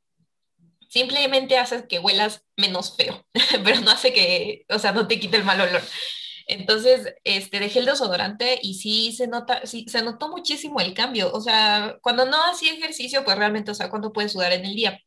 [0.90, 3.26] simplemente hace que huelas menos feo,
[3.64, 5.82] pero no hace que, o sea, no te quite el mal olor.
[6.50, 11.32] Entonces, este, dejé el desodorante y sí se nota, sí, se notó muchísimo el cambio.
[11.32, 14.76] O sea, cuando no hacía ejercicio, pues realmente, o sea, cuando puedes sudar en el
[14.76, 15.00] día.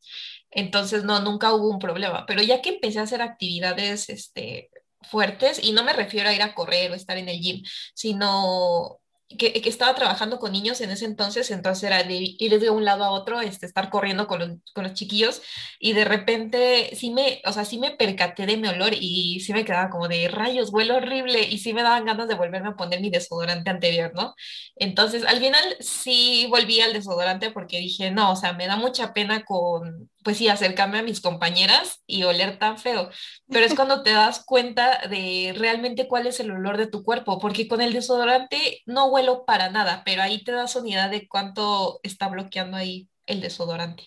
[0.51, 2.25] Entonces, no, nunca hubo un problema.
[2.25, 4.69] Pero ya que empecé a hacer actividades, este,
[5.01, 9.01] fuertes, y no me refiero a ir a correr o estar en el gym, sino
[9.37, 13.03] que, estaba trabajando con niños en ese entonces, entonces era de ir de un lado
[13.03, 15.41] a otro, este, estar corriendo con los, con los chiquillos
[15.79, 19.53] y de repente sí me, o sea, sí me percaté de mi olor y sí
[19.53, 22.75] me quedaba como de rayos, huele horrible y sí me daban ganas de volverme a
[22.75, 24.35] poner mi desodorante anterior, ¿no?
[24.75, 29.13] Entonces al final sí volví al desodorante porque dije, no, o sea, me da mucha
[29.13, 33.09] pena con, pues sí, acercarme a mis compañeras y oler tan feo.
[33.47, 37.39] Pero es cuando te das cuenta de realmente cuál es el olor de tu cuerpo,
[37.39, 41.99] porque con el desodorante no huelo para nada, pero ahí te das unidad de cuánto
[42.03, 44.03] está bloqueando ahí el desodorante.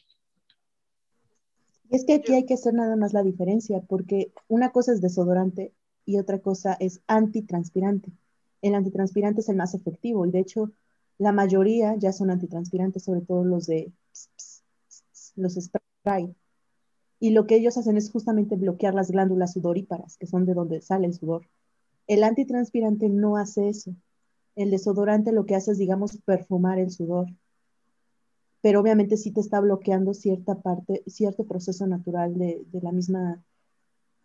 [1.91, 5.73] Es que aquí hay que hacer nada más la diferencia, porque una cosa es desodorante
[6.05, 8.11] y otra cosa es antitranspirante.
[8.61, 10.73] El antitranspirante es el más efectivo y de hecho
[11.19, 13.93] la mayoría ya son antitranspirantes, sobre todo los de
[15.37, 15.86] los sprays
[17.19, 20.81] y lo que ellos hacen es justamente bloquear las glándulas sudoríparas, que son de donde
[20.81, 21.49] sale el sudor.
[22.07, 23.95] El antitranspirante no hace eso.
[24.55, 27.27] El desodorante lo que hace es, digamos, perfumar el sudor.
[28.61, 33.43] Pero obviamente sí te está bloqueando cierta parte, cierto proceso natural de, la misma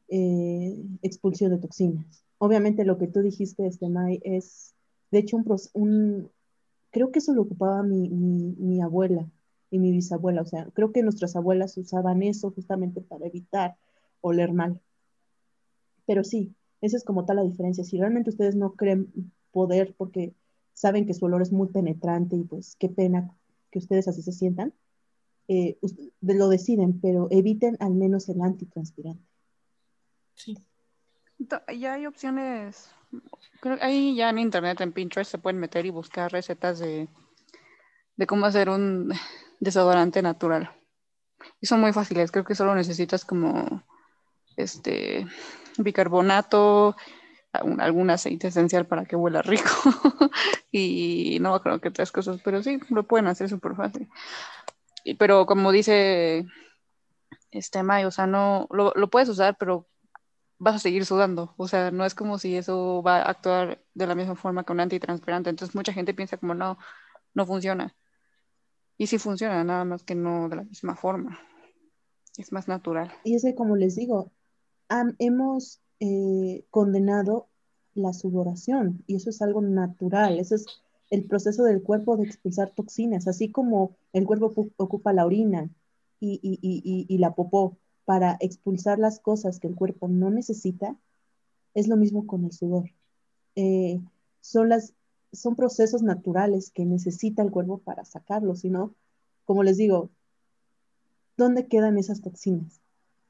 [0.10, 2.24] eh, expulsión de toxinas.
[2.38, 4.74] Obviamente lo que tú dijiste, este, Mai, es,
[5.12, 5.38] de hecho,
[5.74, 6.30] un,
[6.92, 9.28] creo que eso lo ocupaba mi abuela
[9.72, 10.42] y mi bisabuela.
[10.44, 13.76] O sea, creo que nuestras abuelas usaban eso justamente para evitar
[14.22, 14.80] oler mal.
[16.06, 17.84] Pero sí, esa es como tal la diferencia.
[17.84, 19.12] Si realmente ustedes no creen
[19.52, 20.36] poder porque
[20.74, 23.36] saben que su olor es muy penetrante y pues qué pena
[23.72, 24.74] que ustedes así se sientan,
[25.48, 25.78] eh,
[26.22, 29.24] lo deciden, pero eviten al menos el antitranspirante.
[30.36, 30.58] Sí.
[31.76, 32.94] Ya hay opciones,
[33.82, 37.08] ahí ya en internet, en Pinterest, se pueden meter y buscar recetas de,
[38.16, 39.12] de cómo hacer un
[39.62, 40.72] desodorante natural.
[41.62, 43.84] Y son muy fáciles, creo que solo necesitas como
[44.58, 45.26] este
[45.78, 46.98] bicarbonato,
[47.54, 49.70] algún aceite esencial para que huela rico.
[50.72, 54.10] y no creo que tres cosas, pero sí, lo pueden hacer súper fácil.
[55.04, 56.46] Y, pero como dice
[57.52, 59.88] este May, o sea, no, lo, lo, puedes usar, pero
[60.58, 61.54] vas a seguir sudando.
[61.58, 64.74] O sea, no es como si eso va a actuar de la misma forma que
[64.74, 65.50] un antitranspirante.
[65.50, 66.78] Entonces mucha gente piensa como no,
[67.34, 67.96] no funciona.
[69.02, 71.40] Y sí funciona, nada más que no de la misma forma.
[72.38, 73.12] Es más natural.
[73.24, 74.32] Y es que, como les digo,
[75.18, 77.48] hemos eh, condenado
[77.96, 80.68] la sudoración y eso es algo natural, eso es
[81.10, 85.72] el proceso del cuerpo de expulsar toxinas, así como el cuerpo ocupa la orina
[86.20, 90.96] y, la popó para expulsar las cosas que el cuerpo no necesita,
[91.74, 92.92] es lo mismo con el sudor.
[93.56, 94.00] Eh,
[94.42, 94.94] son, las,
[95.32, 98.96] son procesos naturales que necesita el cuerpo para sacarlo, sino,
[99.46, 100.10] como les digo,
[101.38, 102.82] ¿dónde quedan esas toxinas?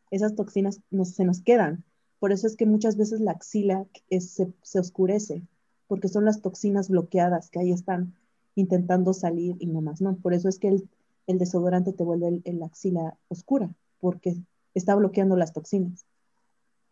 [0.10, 1.86] Esas toxinas se nos quedan
[2.22, 3.88] por eso es que muchas veces la axila
[4.20, 5.42] se, oscurece,
[5.88, 8.14] porque son las toxinas bloqueadas que ahí están
[8.54, 10.16] intentando salir y no más no.
[10.18, 10.88] Por eso es que el,
[11.26, 14.38] desodorante te vuelve la axila oscura, porque
[14.76, 16.06] está bloqueando las toxinas.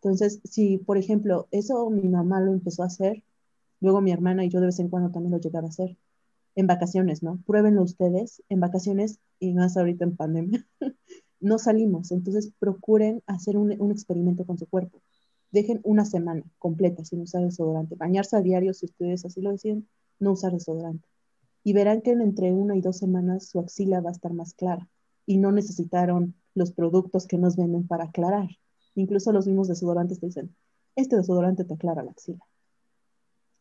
[0.02, 3.22] Entonces, si, por ejemplo, eso mi mamá lo empezó a hacer,
[3.80, 5.96] luego mi hermana y yo de vez en cuando también lo llegaba a hacer,
[6.54, 7.40] en vacaciones, ¿no?
[7.46, 10.66] Pruébenlo ustedes en vacaciones y más ahorita en pandemia.
[11.40, 15.00] no salimos, entonces procuren hacer un, experimento con su cuerpo
[15.52, 17.96] dejen una semana completa sin usar desodorante.
[17.96, 19.88] Bañarse a diario, si ustedes así lo deciden,
[20.18, 21.08] no usar desodorante.
[21.64, 24.54] Y verán que en entre una y dos semanas su axila va a estar más
[24.54, 24.88] clara
[25.26, 28.48] y no necesitaron los productos que nos venden para aclarar.
[28.94, 30.54] Incluso los mismos desodorantes te dicen,
[30.96, 32.44] este desodorante te aclara la axila.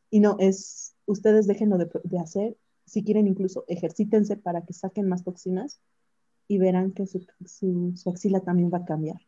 [0.09, 2.57] Y no, es, ustedes déjenlo de, hacer.
[2.85, 5.79] Si quieren, incluso ejercítense para que saquen más toxinas
[6.47, 9.21] y verán que su axila también va a cambiar.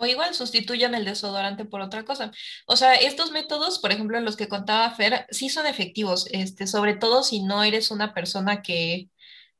[0.00, 2.32] O igual sustituyan el desodorante por otra cosa.
[2.66, 6.94] O sea, estos métodos, por ejemplo, los que contaba Fer, sí son efectivos, este, sobre
[6.94, 9.10] todo si no eres una persona que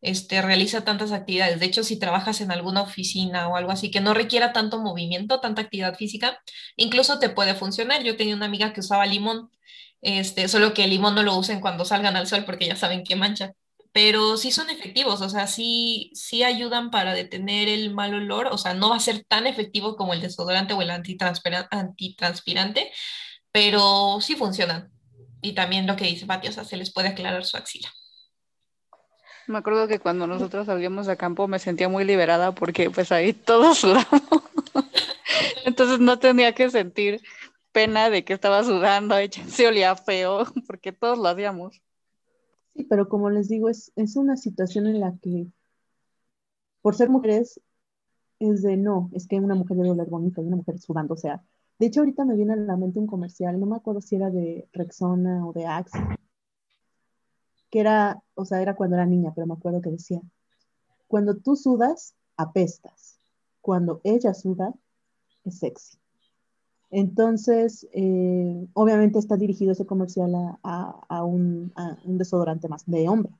[0.00, 1.60] este, realiza tantas actividades.
[1.60, 5.40] De hecho, si trabajas en alguna oficina o algo así que no requiera tanto movimiento,
[5.40, 6.40] tanta actividad física,
[6.74, 8.02] incluso te puede funcionar.
[8.02, 9.50] Yo tenía una amiga que usaba limón,
[10.02, 13.04] este, solo que el limón no lo usen cuando salgan al sol porque ya saben
[13.04, 13.54] que mancha
[13.92, 18.58] pero sí son efectivos, o sea, sí, sí ayudan para detener el mal olor, o
[18.58, 22.90] sea, no va a ser tan efectivo como el desodorante o el antitranspirante,
[23.50, 24.90] pero sí funcionan.
[25.42, 27.88] Y también lo que dice Pati, o sea, se les puede aclarar su axila.
[29.48, 33.32] Me acuerdo que cuando nosotros salíamos a campo me sentía muy liberada porque pues ahí
[33.32, 34.22] todos sudamos.
[35.64, 37.20] Entonces no tenía que sentir
[37.72, 39.14] pena de que estaba sudando,
[39.48, 41.82] se olía feo, porque todos lo hacíamos.
[42.74, 45.46] Sí, pero como les digo, es, es una situación en la que,
[46.82, 47.60] por ser mujeres,
[48.38, 51.16] es de no, es que una mujer debe oler bonito y una mujer sudando, o
[51.16, 51.44] sea,
[51.78, 54.30] de hecho ahorita me viene a la mente un comercial, no me acuerdo si era
[54.30, 55.98] de Rexona o de Axe,
[57.70, 60.20] que era, o sea, era cuando era niña, pero me acuerdo que decía,
[61.06, 63.18] cuando tú sudas, apestas,
[63.60, 64.74] cuando ella suda,
[65.44, 65.99] es sexy.
[66.90, 71.72] Entonces, eh, obviamente está dirigido ese comercial a, un,
[72.04, 73.32] desodorante más de hombre,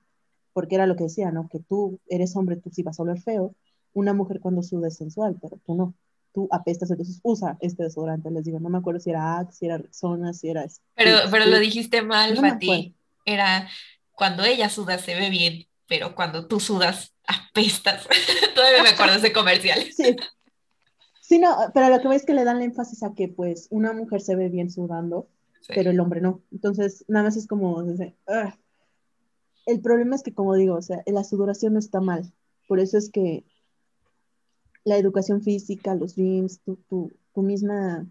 [0.53, 1.49] porque era lo que decía, ¿no?
[1.49, 3.55] Que tú eres hombre, tú sí vas a oler feo,
[3.93, 5.95] una mujer cuando suda es sensual, pero tú no.
[6.33, 8.31] Tú apestas, entonces usa este desodorante.
[8.31, 10.65] Les digo, no me acuerdo si era Axe, si era Rexona, si era...
[10.95, 12.95] Pero, pero lo dijiste mal, no Fati.
[13.25, 13.69] Era
[14.13, 18.07] cuando ella suda se ve bien, pero cuando tú sudas apestas.
[18.55, 19.85] Todavía me acuerdo de ese comercial.
[19.93, 20.15] Sí,
[21.31, 23.93] Sí, no, pero lo que veo es que le dan énfasis a que pues una
[23.93, 25.29] mujer se ve bien sudando,
[25.69, 26.43] pero el hombre no.
[26.51, 27.81] Entonces, nada más es como,
[29.65, 32.33] el problema es que, como digo, o sea, la sudoración no está mal.
[32.67, 33.45] Por eso es que
[34.83, 38.09] la educación física, los gyms, tu, tu, tu misma,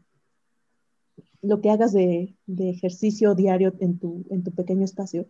[1.41, 5.27] lo que hagas de, de, ejercicio diario en tu, en tu pequeño espacio,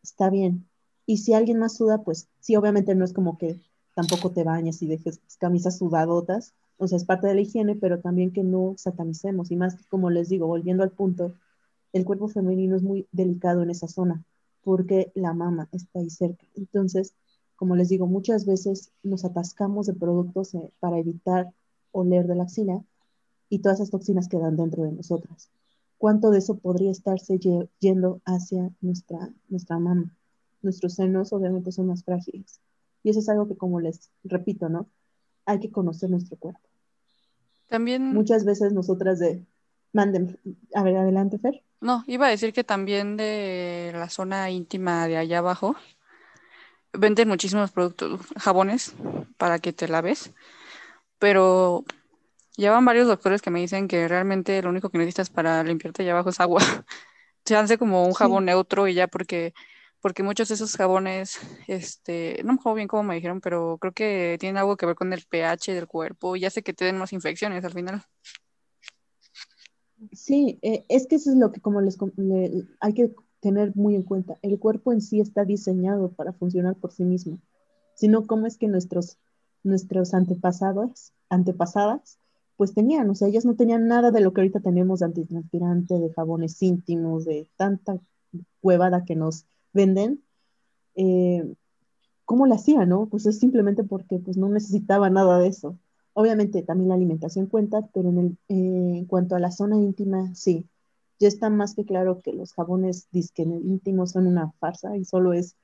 [0.00, 0.68] está bien.
[1.06, 3.60] Y si alguien más suda, pues sí, obviamente no es como que
[3.96, 8.00] tampoco te bañes y dejes camisas sudadotas, o sea, es parte de la higiene, pero
[8.00, 9.50] también que no satanicemos.
[9.50, 11.34] Y más, como les digo, volviendo al punto,
[11.92, 14.24] el cuerpo femenino es muy delicado en esa zona,
[14.64, 16.44] porque la mama está ahí cerca.
[16.54, 17.14] Entonces,
[17.56, 21.52] como les digo, muchas veces nos atascamos de productos eh, para evitar
[21.92, 22.82] oler de la axila
[23.48, 25.50] y todas esas toxinas quedan dentro de nosotras.
[25.98, 27.38] ¿Cuánto de eso podría estarse
[27.78, 30.12] yendo hacia nuestra, nuestra mama?
[30.62, 32.60] nuestros senos obviamente son más frágiles.
[33.02, 34.88] Y eso es algo que, como les repito, ¿no?
[35.44, 36.71] Hay que conocer nuestro cuerpo.
[37.68, 38.12] También.
[38.12, 39.44] Muchas veces nosotras de.
[39.92, 40.38] Manden.
[40.74, 41.62] A ver, adelante, Fer.
[41.80, 45.76] No, iba a decir que también de la zona íntima de allá abajo
[46.92, 48.94] venden muchísimos productos, jabones
[49.36, 50.32] para que te laves,
[51.18, 51.84] pero
[52.56, 56.12] llevan varios doctores que me dicen que realmente lo único que necesitas para limpiarte allá
[56.12, 56.60] abajo es agua.
[57.44, 59.52] Se hace como un jabón neutro y ya porque
[60.02, 61.38] porque muchos de esos jabones,
[61.68, 64.96] este, no me acuerdo bien cómo me dijeron, pero creo que tienen algo que ver
[64.96, 68.02] con el pH del cuerpo y hace que te den más infecciones al final.
[70.10, 71.96] Sí, eh, es que eso es lo que como les,
[72.80, 74.36] hay que tener muy en cuenta.
[74.42, 77.38] El cuerpo en sí está diseñado para funcionar por sí mismo,
[77.94, 79.18] sino cómo es que nuestros,
[79.62, 82.18] nuestros antepasados, antepasadas,
[82.56, 85.98] pues tenían, o sea, ellos no tenían nada de lo que ahorita tenemos de antitranspirante,
[85.98, 87.98] de jabones íntimos, de tanta
[88.60, 90.22] huevada que nos venden,
[90.94, 91.54] eh,
[92.24, 93.08] ¿cómo lo hacían, no?
[93.08, 95.78] Pues es simplemente porque pues, no necesitaba nada de eso.
[96.14, 100.68] Obviamente también la alimentación cuenta, pero en, eh, cuanto a la zona íntima, sí.
[101.18, 105.32] Ya está más que claro que los jabones disque íntimos son una farsa y solo
[105.32, 105.56] es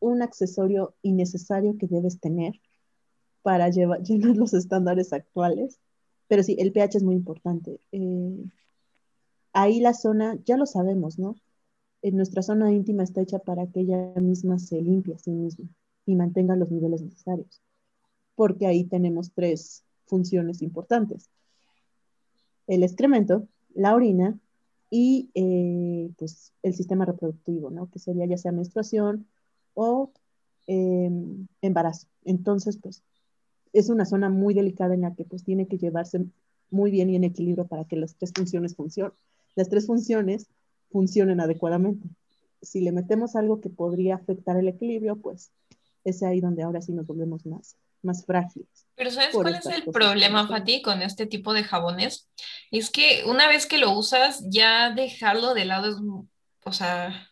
[0.00, 2.54] un accesorio innecesario que debes tener
[3.42, 5.78] para llevar, llenar los estándares actuales.
[6.28, 7.80] Pero sí, el pH es muy importante.
[7.92, 8.44] Eh,
[9.52, 11.36] ahí la zona, ya lo sabemos, ¿no?
[12.02, 15.68] En nuestra zona íntima está hecha para que ella misma se limpie a sí misma
[16.04, 17.62] y mantenga los niveles necesarios
[18.34, 21.30] porque ahí tenemos tres funciones importantes.
[22.66, 24.38] El excremento, la orina
[24.90, 27.90] y eh, pues, el sistema reproductivo, ¿no?
[27.90, 29.26] que sería ya sea menstruación
[29.74, 30.12] o
[30.66, 32.06] em, embarazo.
[32.24, 33.02] Entonces, pues
[33.72, 36.26] es una zona muy delicada en la que pues tiene que llevarse
[36.70, 39.12] muy bien y en equilibrio para que las tres funciones funcionen.
[39.54, 40.48] Las tres funciones
[40.92, 42.08] funcionen adecuadamente.
[42.60, 45.52] Si le metemos algo que podría afectar el equilibrio, pues
[46.04, 48.86] es ahí donde ahora sí nos volvemos más más frágiles.
[48.94, 52.28] Pero ¿sabes cuál es el problema, Fati, con este tipo de jabones?
[52.70, 55.96] Es que una vez que lo usas, ya dejarlo de lado es,
[56.64, 57.28] o sea,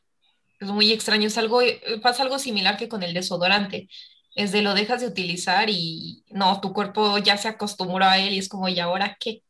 [0.58, 1.26] es muy extraño.
[1.26, 1.60] Es algo,
[2.02, 3.88] pasa algo similar que con el desodorante.
[4.34, 8.34] Es de lo dejas de utilizar y no, tu cuerpo ya se acostumbró a él
[8.34, 9.42] y es como, ¿y ahora qué?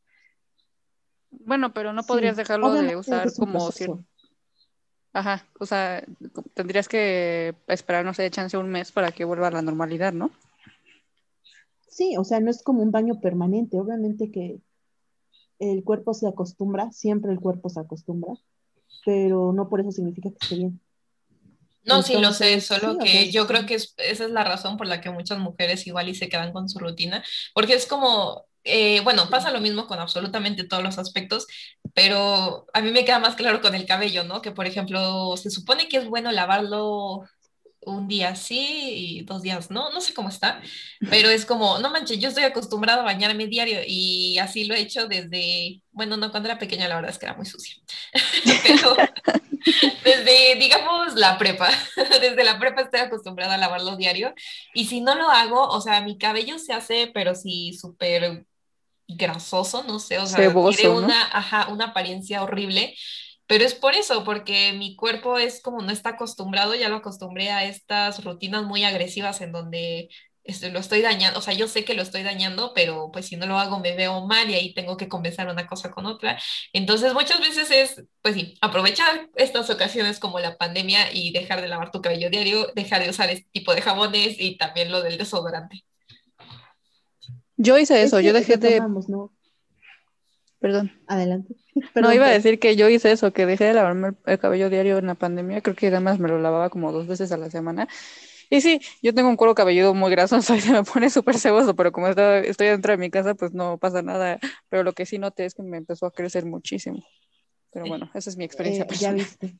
[1.31, 4.05] Bueno, pero no podrías dejarlo de usar como cierto.
[5.13, 6.05] Ajá, o sea,
[6.55, 10.31] tendrías que esperar, no sé, chance un mes para que vuelva a la normalidad, ¿no?
[11.89, 13.79] Sí, o sea, no es como un baño permanente.
[13.79, 14.61] Obviamente que
[15.59, 18.35] el cuerpo se acostumbra, siempre el cuerpo se acostumbra,
[19.05, 20.81] pero no por eso significa que esté bien.
[21.85, 25.01] No, sí, lo sé, solo que yo creo que esa es la razón por la
[25.01, 29.29] que muchas mujeres igual y se quedan con su rutina, porque es como, eh, bueno,
[29.31, 31.47] pasa lo mismo con absolutamente todos los aspectos,
[31.95, 34.43] pero a mí me queda más claro con el cabello, ¿no?
[34.43, 37.25] Que por ejemplo, se supone que es bueno lavarlo
[37.83, 40.61] un día sí y dos días no, no sé cómo está,
[41.09, 44.81] pero es como, no manches, yo estoy acostumbrado a bañarme diario y así lo he
[44.81, 47.77] hecho desde, bueno, no, cuando era pequeña la verdad es que era muy sucia,
[48.63, 48.97] pero
[50.05, 51.71] desde, digamos, la prepa,
[52.21, 54.35] desde la prepa estoy acostumbrada a lavarlo diario
[54.75, 58.45] y si no lo hago, o sea, mi cabello se hace, pero sí súper
[59.17, 62.95] grasoso, no sé, o sea, tiene una, ajá, una apariencia horrible
[63.51, 67.51] pero es por eso, porque mi cuerpo es como no está acostumbrado, ya lo acostumbré
[67.51, 70.09] a estas rutinas muy agresivas en donde
[70.45, 73.37] este, lo estoy dañando, o sea, yo sé que lo estoy dañando, pero pues si
[73.37, 76.39] no lo hago me veo mal y ahí tengo que compensar una cosa con otra.
[76.73, 81.67] Entonces muchas veces es, pues sí, aprovechar estas ocasiones como la pandemia y dejar de
[81.69, 85.19] lavar tu cabello diario, dejar de usar este tipo de jabones y también lo del
[85.19, 85.85] desodorante.
[87.63, 88.83] Yo hice eso, yo dejé de...
[90.61, 90.91] Perdón.
[91.07, 91.57] Adelante.
[91.95, 94.97] no, iba a decir que yo hice eso, que dejé de lavarme el, cabello diario
[94.97, 95.61] en la pandemia.
[95.61, 97.87] Creo que además me lo lavaba como dos veces a la semana.
[98.49, 101.77] Y sí, yo tengo un cuero cabelludo muy grasoso y se me pone súper ceboso,
[101.77, 104.39] pero como estoy dentro de mi casa, pues no pasa nada.
[104.71, 107.05] Pero lo que sí noté es que me empezó a crecer muchísimo.
[107.73, 109.59] Pero bueno, esa es mi experiencia eh, Ya viste.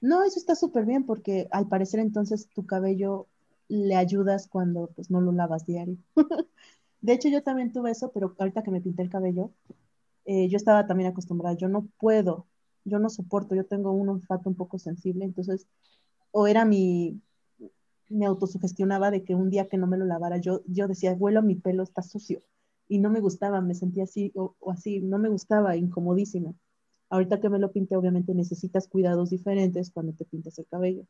[0.00, 3.26] No, eso está súper bien porque al parecer entonces tu cabello
[3.68, 5.96] le ayudas cuando pues no lo lavas diario.
[7.04, 9.50] de hecho, yo también tuve eso, pero ahorita que me pinté el cabello,
[10.26, 12.46] eh, yo estaba también acostumbrada, yo no puedo,
[12.84, 15.66] yo no soporto, yo tengo un olfato un poco sensible, entonces,
[16.32, 17.20] o era mi,
[18.08, 21.42] me autosugestionaba de que un día que no me lo lavara, yo, yo decía, vuelo,
[21.42, 22.40] mi pelo está sucio,
[22.88, 26.54] y no me gustaba, me sentía así o, así, no me gustaba, incomodísima.
[27.10, 31.06] Ahorita que me lo pinté, obviamente necesitas cuidados diferentes cuando te pintas el cabello,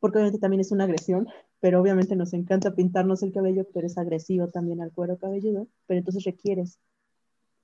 [0.00, 1.28] porque obviamente también es una agresión,
[1.60, 5.98] pero obviamente nos encanta pintarnos el cabello, pero es agresivo también al cuero cabelludo, pero
[5.98, 6.78] entonces requieres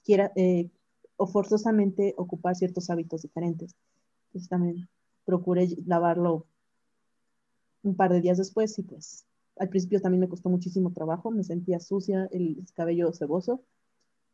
[0.05, 0.71] quiera eh,
[1.17, 3.75] o forzosamente ocupar ciertos hábitos diferentes.
[4.27, 4.89] Entonces también
[5.25, 6.47] procure lavarlo
[7.83, 9.27] un par de días después y pues
[9.57, 13.63] al principio también me costó muchísimo trabajo, me sentía sucia, el cabello ceboso,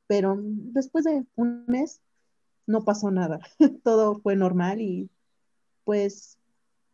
[0.06, 2.00] pero después de un mes
[2.66, 3.40] no pasó nada,
[3.84, 5.10] todo fue normal y
[5.84, 6.38] pues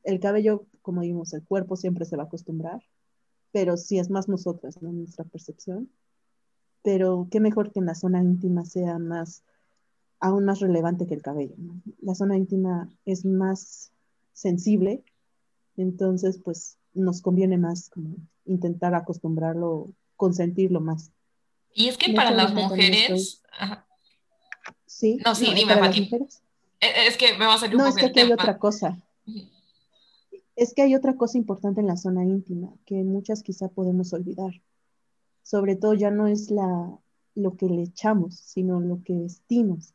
[0.02, 2.80] el cabello, como vimos, el cuerpo siempre se va a acostumbrar,
[3.51, 4.93] pero sí es más nosotras, ¿no?
[4.93, 5.91] nuestra percepción.
[6.82, 9.43] Pero qué mejor que en la zona íntima sea más,
[10.20, 11.57] aún más relevante que el cabello.
[12.01, 13.91] La zona íntima es más
[14.32, 15.03] sensible,
[15.76, 18.14] entonces pues nos conviene más como
[18.45, 21.11] intentar acostumbrarlo, consentirlo más.
[21.74, 23.43] Y es que para las mujeres...
[24.87, 26.43] Sí, no, sí, dime, para las mujeres.
[26.80, 28.97] Eh, es que me va a salir un No, es que aquí hay otra cosa.
[30.57, 34.62] Es que hay otra cosa importante en la zona íntima que muchas quizá podemos olvidar.
[35.42, 36.98] Sobre todo ya no es la,
[37.34, 39.94] lo que le echamos, sino lo que vestimos.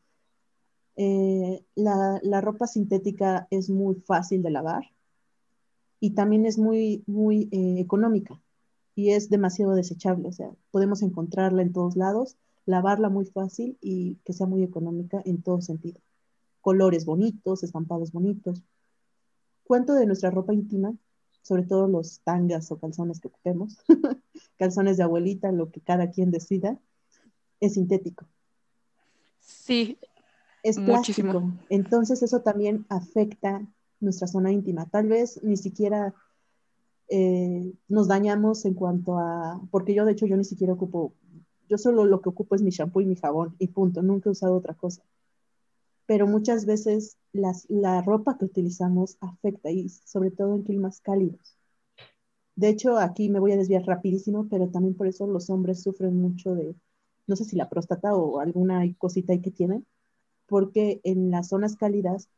[0.96, 4.84] Eh, la, ropa sintética es muy fácil de lavar
[6.00, 8.40] y también es muy, muy eh, económica
[8.94, 10.28] y es demasiado desechable.
[10.28, 12.36] O sea, podemos encontrarla en todos lados,
[12.66, 16.00] lavarla muy fácil y que sea muy económica en todo sentido.
[16.60, 18.62] Colores bonitos, estampados bonitos.
[19.64, 20.94] ¿Cuánto de nuestra ropa íntima,
[21.42, 23.78] sobre todo los tangas o calzones que ocupemos,
[24.58, 26.78] calzones de abuelita, lo que cada quien decida,
[27.60, 28.26] es sintético?
[29.40, 29.98] Sí.
[30.62, 31.52] Es plástico.
[31.68, 33.66] Entonces eso también afecta
[33.98, 34.86] nuestra zona íntima.
[34.86, 36.14] Tal vez ni siquiera
[37.08, 41.14] eh, nos dañamos en cuanto a, porque yo de hecho yo ni siquiera ocupo,
[41.68, 44.32] yo solo lo que ocupo es mi shampoo y mi jabón y punto, nunca he
[44.32, 45.02] usado otra cosa.
[46.06, 51.56] Pero muchas veces las, la ropa que utilizamos afecta y sobre todo en climas cálidos.
[52.54, 56.20] De hecho, aquí me voy a desviar rapidísimo, pero también por eso los hombres sufren
[56.20, 56.74] mucho de,
[57.26, 59.86] no sé si la próstata o alguna cosita ahí que tienen,
[60.46, 62.28] porque en las zonas cálidas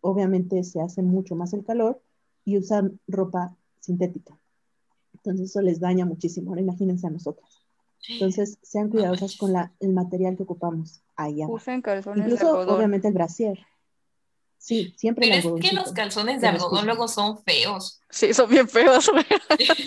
[0.00, 2.00] obviamente se hace mucho más el calor
[2.44, 4.38] y usan ropa sintética.
[5.14, 6.50] Entonces eso les daña muchísimo.
[6.50, 7.60] Ahora imagínense a nosotras.
[8.08, 11.46] Entonces sean cuidadosas con la, el material que ocupamos allá.
[11.48, 12.76] Usen calzones Incluso, de algodón.
[12.76, 13.58] obviamente el brasier.
[14.58, 18.00] Sí, siempre Pero es que los calzones de algodón luego son feos.
[18.10, 19.10] Sí, son bien feos.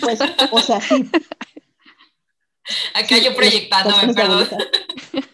[0.00, 0.20] Pues,
[0.52, 1.10] o sea, sí.
[2.94, 4.46] Acá yo proyectándome, perdón.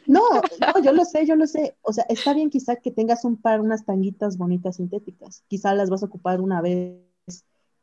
[0.07, 0.22] No,
[0.61, 1.76] no, yo lo sé, yo lo sé.
[1.82, 5.44] O sea, está bien quizá que tengas un par, unas tanguitas bonitas sintéticas.
[5.49, 6.97] Quizá las vas a ocupar una vez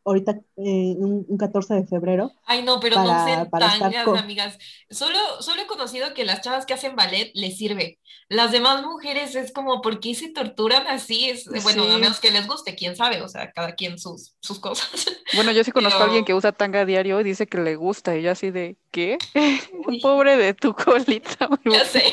[0.06, 2.32] ahorita eh, un, 14 de febrero.
[2.46, 4.58] Ay, no, pero no sean tangas, amigas.
[4.90, 8.00] Solo, solo he conocido que las chavas que hacen ballet les sirve.
[8.30, 11.30] Las demás mujeres es como, ¿por qué se torturan así?
[11.30, 14.60] Es, bueno, a menos que les guste, quién sabe, o sea, cada quien sus, sus
[14.60, 14.90] cosas.
[15.36, 18.16] Bueno, yo sí conozco a alguien que usa tanga diario y dice que le gusta,
[18.16, 19.18] y yo así de, ¿qué?
[20.04, 21.50] Pobre de tu colita.
[21.66, 22.04] Ya sé.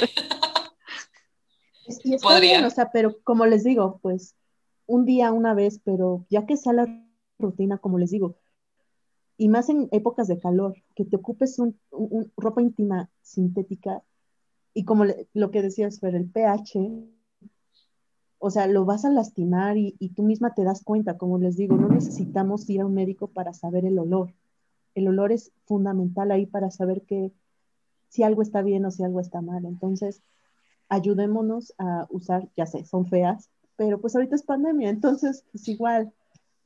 [2.04, 2.52] y está Podría.
[2.52, 4.36] bien, o sea, pero como les digo, pues
[4.86, 6.86] un día, una vez, pero ya que sea la
[7.40, 8.36] rutina, como les digo,
[9.36, 11.78] y más en épocas de calor, que te ocupes un,
[12.36, 14.02] ropa íntima sintética
[14.74, 16.78] y como lo que decías, Fer, el pH,
[18.38, 21.56] o sea, lo vas a lastimar y, y, tú misma te das cuenta, como les
[21.56, 24.34] digo, no necesitamos ir a un médico para saber el olor.
[24.94, 27.32] El olor es fundamental ahí para saber que
[28.08, 29.64] si algo está bien o si algo está mal.
[29.64, 30.22] Entonces,
[30.90, 36.12] ayudémonos a usar, ya sé, son feas, pero pues ahorita es pandemia, entonces es igual,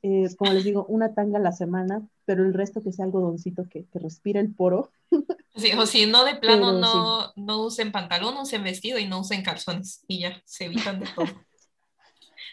[0.06, 3.66] eh, como les digo, una tanga a la semana, pero el resto que sea algodoncito
[3.70, 4.92] que, que respire el poro.
[5.56, 9.44] Sí, o si no, de plano no, no usen pantalón, usen vestido y no usen
[9.44, 11.26] calzones y ya, se evitan de todo.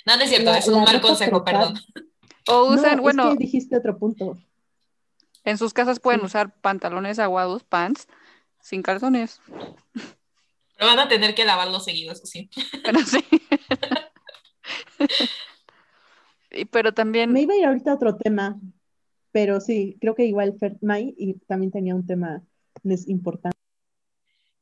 [0.05, 1.79] No, no es cierto, es un mal consejo, perdón.
[2.47, 3.29] O usan, no, bueno.
[3.29, 4.37] Es que dijiste otro punto.
[5.43, 8.07] En sus casas pueden usar pantalones aguados, pants,
[8.59, 9.41] sin calzones.
[9.93, 12.49] Pero van a tener que lavarlos seguido, eso sí.
[12.83, 13.23] Pero sí.
[16.71, 17.31] pero también...
[17.31, 18.59] Me iba a ir ahorita a otro tema,
[19.31, 22.41] pero sí, creo que igual May y también tenía un tema
[23.07, 23.57] importante.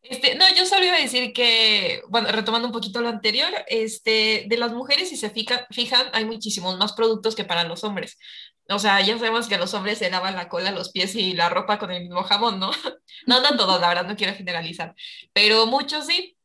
[0.01, 4.45] Este, no, yo solo iba a decir que, bueno, retomando un poquito lo anterior, este,
[4.47, 8.17] de las mujeres, si se fijan, hay muchísimos más productos que para los hombres.
[8.69, 11.49] O sea, ya sabemos que los hombres se lavan la cola, los pies y la
[11.49, 12.71] ropa con el mismo jabón, ¿no?
[13.27, 14.95] No, no todos, la verdad, no quiero generalizar,
[15.33, 16.37] pero muchos sí.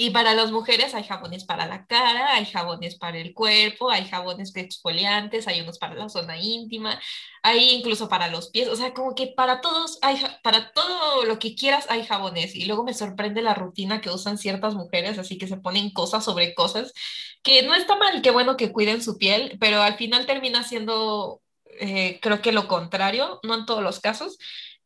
[0.00, 4.08] Y para las mujeres hay jabones para la cara, hay jabones para el cuerpo, hay
[4.08, 6.98] jabones exfoliantes, hay unos para la zona íntima,
[7.42, 11.38] hay incluso para los pies, o sea, como que para todos hay para todo lo
[11.38, 12.54] que quieras hay jabones.
[12.54, 16.24] Y luego me sorprende la rutina que usan ciertas mujeres, así que se ponen cosas
[16.24, 16.94] sobre cosas,
[17.42, 21.42] que no está mal, qué bueno que cuiden su piel, pero al final termina siendo
[21.78, 24.38] eh, creo que lo contrario, no en todos los casos,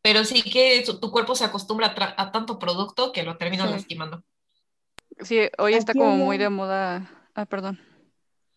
[0.03, 4.25] pero sí que tu, cuerpo se acostumbra a, tanto producto que lo termina lastimando.
[5.21, 7.11] Sí, hoy está como muy de moda.
[7.35, 7.79] Ah, perdón.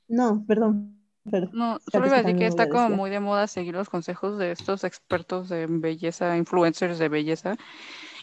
[0.07, 1.03] No, perdón.
[1.51, 4.51] no, solo iba a decir que está como muy de moda seguir los consejos de
[4.51, 7.57] estos expertos de belleza, influencers de belleza.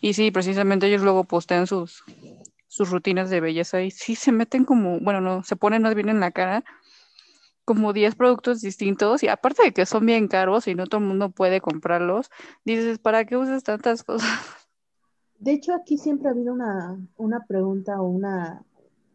[0.01, 2.03] Y sí, precisamente ellos luego postean sus,
[2.69, 6.09] sus rutinas de belleza y sí se meten como, bueno, no, se ponen más bien
[6.09, 6.65] en la cara
[7.65, 11.07] como 10 productos distintos y aparte de que son bien caros y no todo el
[11.07, 12.31] mundo puede comprarlos,
[12.65, 14.64] dices, ¿para qué usas tantas cosas?
[15.39, 18.65] De hecho, aquí siempre ha habido una, una pregunta o una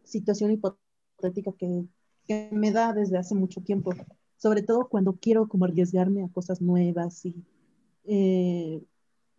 [0.04, 1.86] situación hipotética que,
[2.26, 3.92] que, me da desde hace mucho tiempo,
[4.36, 7.44] sobre todo cuando quiero como arriesgarme a cosas nuevas y
[8.04, 8.82] eh,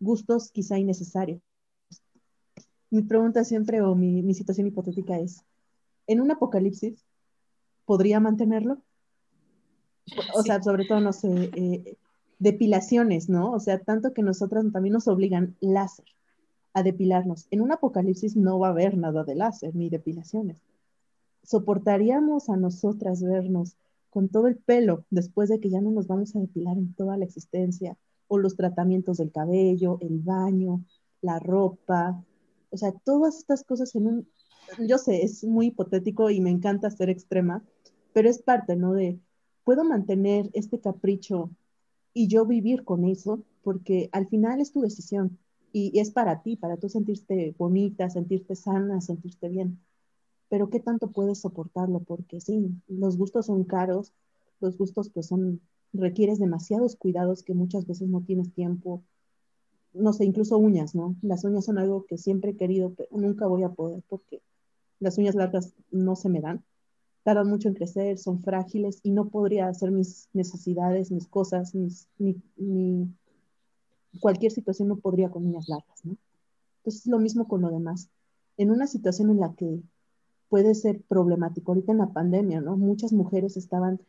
[0.00, 1.40] gustos quizá innecesarios.
[2.90, 5.44] Mi pregunta siempre o mi, mi situación hipotética es,
[6.06, 7.04] ¿en un apocalipsis
[7.86, 8.82] podría mantenerlo?
[10.34, 11.96] O sea, sobre todo, no sé, eh,
[12.38, 13.52] depilaciones, ¿no?
[13.52, 16.04] O sea, tanto que nosotras también nos obligan láser
[16.74, 17.46] a depilarnos.
[17.50, 20.62] En un apocalipsis no va a haber nada de láser ni depilaciones.
[21.42, 23.76] ¿Soportaríamos a nosotras vernos
[24.10, 27.16] con todo el pelo después de que ya no nos vamos a depilar en toda
[27.16, 27.96] la existencia?
[28.28, 30.84] O los tratamientos del cabello, el baño,
[31.20, 32.24] la ropa.
[32.70, 34.28] O sea, todas estas cosas en un...
[34.78, 37.62] Yo sé, es muy hipotético y me encanta ser extrema,
[38.14, 38.94] pero es parte, ¿no?
[38.94, 39.18] De,
[39.64, 41.50] ¿puedo mantener este capricho
[42.14, 43.42] y yo vivir con eso?
[43.62, 45.38] Porque al final es tu decisión
[45.72, 49.80] y, es para ti, para tú sentirte bonita, sentirte sana, sentirte bien.
[50.48, 52.00] Pero ¿qué tanto puedes soportarlo?
[52.00, 54.12] Porque sí, los gustos son caros,
[54.60, 55.60] los gustos pues son,
[55.92, 59.02] requieres demasiados cuidados que muchas veces no tienes tiempo.
[59.92, 61.16] No sé, incluso uñas, ¿no?
[61.22, 64.42] Las uñas son algo que siempre he querido, pero nunca voy a poder porque
[65.00, 66.64] las uñas largas no se me dan.
[67.24, 72.08] Tardan mucho en crecer, son frágiles y no podría hacer mis necesidades, mis cosas, mis,
[72.18, 72.36] mi,
[74.20, 76.16] cualquier situación no podría con uñas largas, ¿no?
[76.78, 78.10] Entonces es lo mismo con lo demás.
[78.56, 79.80] En una situación en la que
[80.48, 82.76] puede ser problemático, ahorita en la pandemia, ¿no?
[82.76, 84.00] Muchas mujeres estaban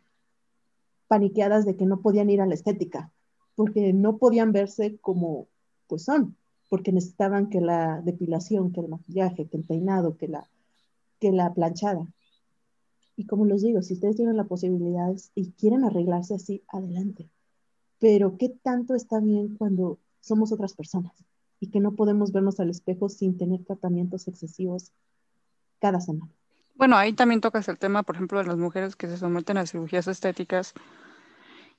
[1.07, 3.11] paniqueadas de que no podían ir a la estética,
[3.55, 5.47] porque no podían verse como
[5.87, 6.35] pues son,
[6.69, 10.49] porque necesitaban que la depilación, que el maquillaje, que el peinado, que la,
[11.19, 12.07] que la planchada.
[13.15, 17.29] Y como les digo, si ustedes tienen la posibilidad y quieren arreglarse así, adelante
[18.03, 21.13] pero ¿qué tanto está bien cuando somos otras personas
[21.61, 24.91] y que no podemos vernos al espejo sin tener tratamientos excesivos
[25.79, 26.29] cada semana?
[26.75, 29.65] Bueno, ahí también tocas el tema, por ejemplo, de las mujeres que se someten a
[29.65, 30.73] cirugías estéticas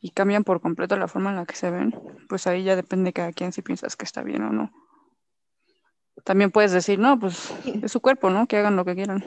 [0.01, 1.95] y cambian por completo la forma en la que se ven,
[2.27, 4.73] pues ahí ya depende de cada quien si piensas que está bien o no.
[6.25, 7.53] También puedes decir, no, pues
[7.83, 8.47] es su cuerpo, ¿no?
[8.47, 9.23] Que hagan lo que quieran.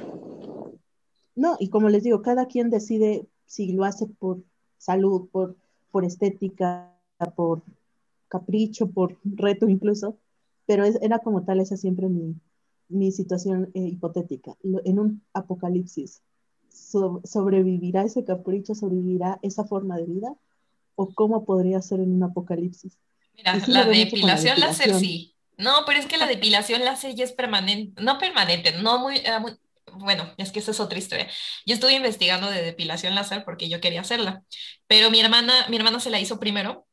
[1.35, 4.39] No, y como les digo, cada quien decide si lo hace por
[4.79, 5.57] salud, por
[5.91, 6.93] por estética,
[7.35, 7.63] por
[8.27, 10.17] capricho, por reto incluso,
[10.65, 12.35] pero era como tal esa siempre mi,
[12.89, 14.55] mi situación eh, hipotética.
[14.63, 16.21] en un apocalipsis,
[16.69, 20.35] ¿sobrevivirá ese capricho, sobrevivirá esa forma de vida?
[20.95, 22.97] ¿O cómo podría ser en un apocalipsis?
[23.35, 25.35] Mira, la depilación, láser sí.
[25.57, 29.39] No, pero es que la depilación láser ya es permanente, no permanente, no muy, eh,
[29.39, 29.53] muy
[29.99, 31.27] bueno, es que esa es otra historia.
[31.65, 34.43] Yo estuve investigando de depilación láser porque yo quería hacerla,
[34.87, 36.87] pero mi hermana, mi hermana se la hizo primero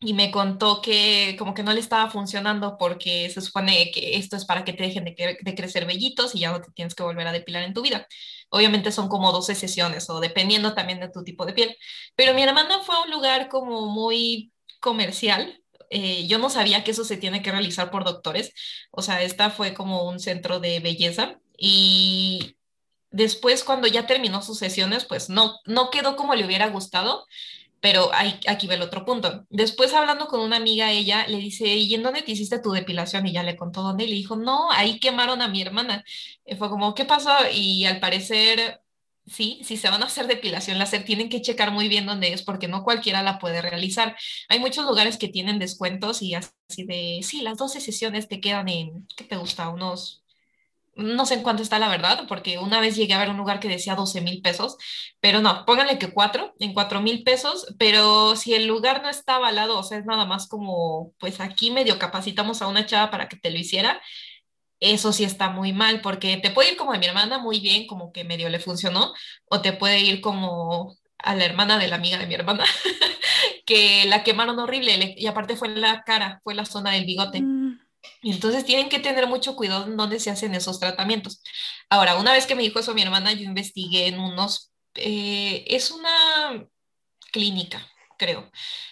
[0.00, 4.36] y me contó que como que no le estaba funcionando porque se supone que esto
[4.36, 7.26] es para que te dejen de, crecer vellitos y ya no te tienes que volver
[7.26, 8.06] a depilar en tu vida.
[8.50, 11.76] Obviamente son como 12 sesiones o dependiendo también de tu tipo de piel.
[12.14, 15.60] Pero mi hermana fue a un lugar como muy comercial.
[15.90, 18.52] Eh, yo no sabía que eso se tiene que realizar por doctores.
[18.92, 22.56] O sea, esta fue como un centro de belleza y
[23.10, 27.26] después cuando ya terminó sus sesiones, pues no, no quedó como le hubiera gustado,
[27.80, 29.46] pero hay, aquí ve el otro punto.
[29.50, 33.26] Después hablando con una amiga, ella le dice, ¿y en dónde te hiciste tu depilación?
[33.26, 36.04] Y ya le contó dónde y le dijo, no, ahí quemaron a mi hermana.
[36.44, 37.30] Y fue como, ¿qué pasó?
[37.52, 38.80] Y al parecer,
[39.26, 42.42] sí, si se van a hacer depilación láser, tienen que checar muy bien dónde es,
[42.42, 44.16] porque no cualquiera la puede realizar.
[44.48, 48.68] Hay muchos lugares que tienen descuentos y así de, sí, las 12 sesiones te quedan
[48.68, 49.68] en, ¿qué te gusta?
[49.68, 50.24] Unos
[50.98, 53.60] no sé en cuánto está la verdad, porque una vez llegué a ver un lugar
[53.60, 54.76] que decía 12 mil pesos,
[55.20, 59.36] pero no, pónganle que cuatro, en cuatro mil pesos, pero si el lugar no está
[59.36, 63.28] avalado, o sea, es nada más como, pues aquí medio capacitamos a una chava para
[63.28, 64.00] que te lo hiciera,
[64.80, 67.86] eso sí está muy mal, porque te puede ir como a mi hermana muy bien,
[67.86, 69.12] como que medio le funcionó,
[69.46, 72.64] o te puede ir como a la hermana de la amiga de mi hermana,
[73.66, 77.40] que la quemaron horrible, y aparte fue la cara, fue la zona del bigote.
[77.40, 77.87] Mm.
[78.22, 81.42] Entonces tienen que tener mucho cuidado en se hacen esos tratamientos.
[81.90, 85.90] Ahora, una vez que me dijo eso mi hermana, yo investigué en unos, eh, es
[85.90, 86.66] una
[87.32, 87.86] clínica,
[88.18, 88.50] creo,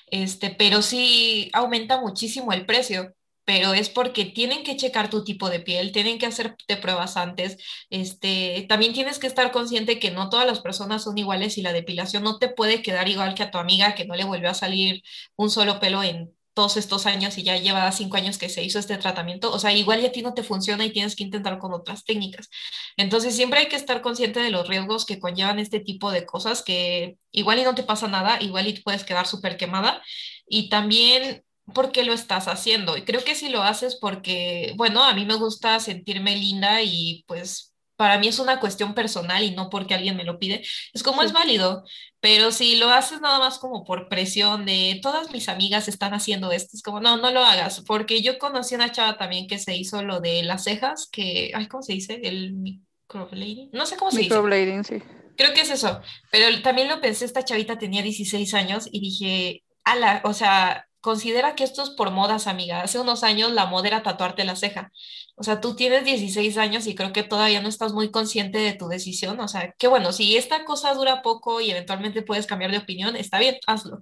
[0.08, 3.14] este, pero sí aumenta muchísimo el precio.
[3.44, 7.56] pero es porque tienen que checar tu tipo de piel, tienen que hacerte pruebas antes.
[7.90, 11.72] Este, también tienes que estar consciente que no todas las personas son iguales y la
[11.72, 14.54] depilación no te puede quedar igual que a tu amiga que no le volvió a
[14.54, 15.02] salir
[15.36, 18.78] un solo pelo en todos estos años y ya lleva cinco años que se hizo
[18.78, 21.58] este tratamiento, o sea, igual ya a ti no te funciona y tienes que intentar
[21.58, 22.48] con otras técnicas.
[22.96, 26.62] Entonces, siempre hay que estar consciente de los riesgos que conllevan este tipo de cosas,
[26.62, 30.02] que igual y no te pasa nada, igual y puedes quedar súper quemada.
[30.48, 31.44] Y también
[31.74, 32.96] por qué lo estás haciendo.
[32.96, 37.24] Y creo que si lo haces porque, bueno, a mí me gusta sentirme linda y
[37.26, 41.02] pues para mí es una cuestión personal y no porque alguien me lo pide, es
[41.02, 41.84] como es válido,
[42.20, 46.52] pero si lo haces nada más como por presión de todas mis amigas están haciendo
[46.52, 49.76] esto, es como no, no lo hagas, porque yo conocí una chava también que se
[49.76, 52.20] hizo lo de las cejas, que, ay, ¿cómo se dice?
[52.22, 55.02] El microblading, no sé cómo se microblading, sí.
[55.36, 59.64] Creo que es eso, pero también lo pensé, esta chavita tenía 16 años y dije,
[59.84, 62.80] ala, o sea, considera que esto es por modas, amiga.
[62.82, 64.90] Hace unos años la moda era tatuarte la ceja.
[65.36, 68.72] O sea, tú tienes 16 años y creo que todavía no estás muy consciente de
[68.72, 69.38] tu decisión.
[69.38, 73.14] O sea, que bueno, si esta cosa dura poco y eventualmente puedes cambiar de opinión,
[73.14, 74.00] está bien, hazlo.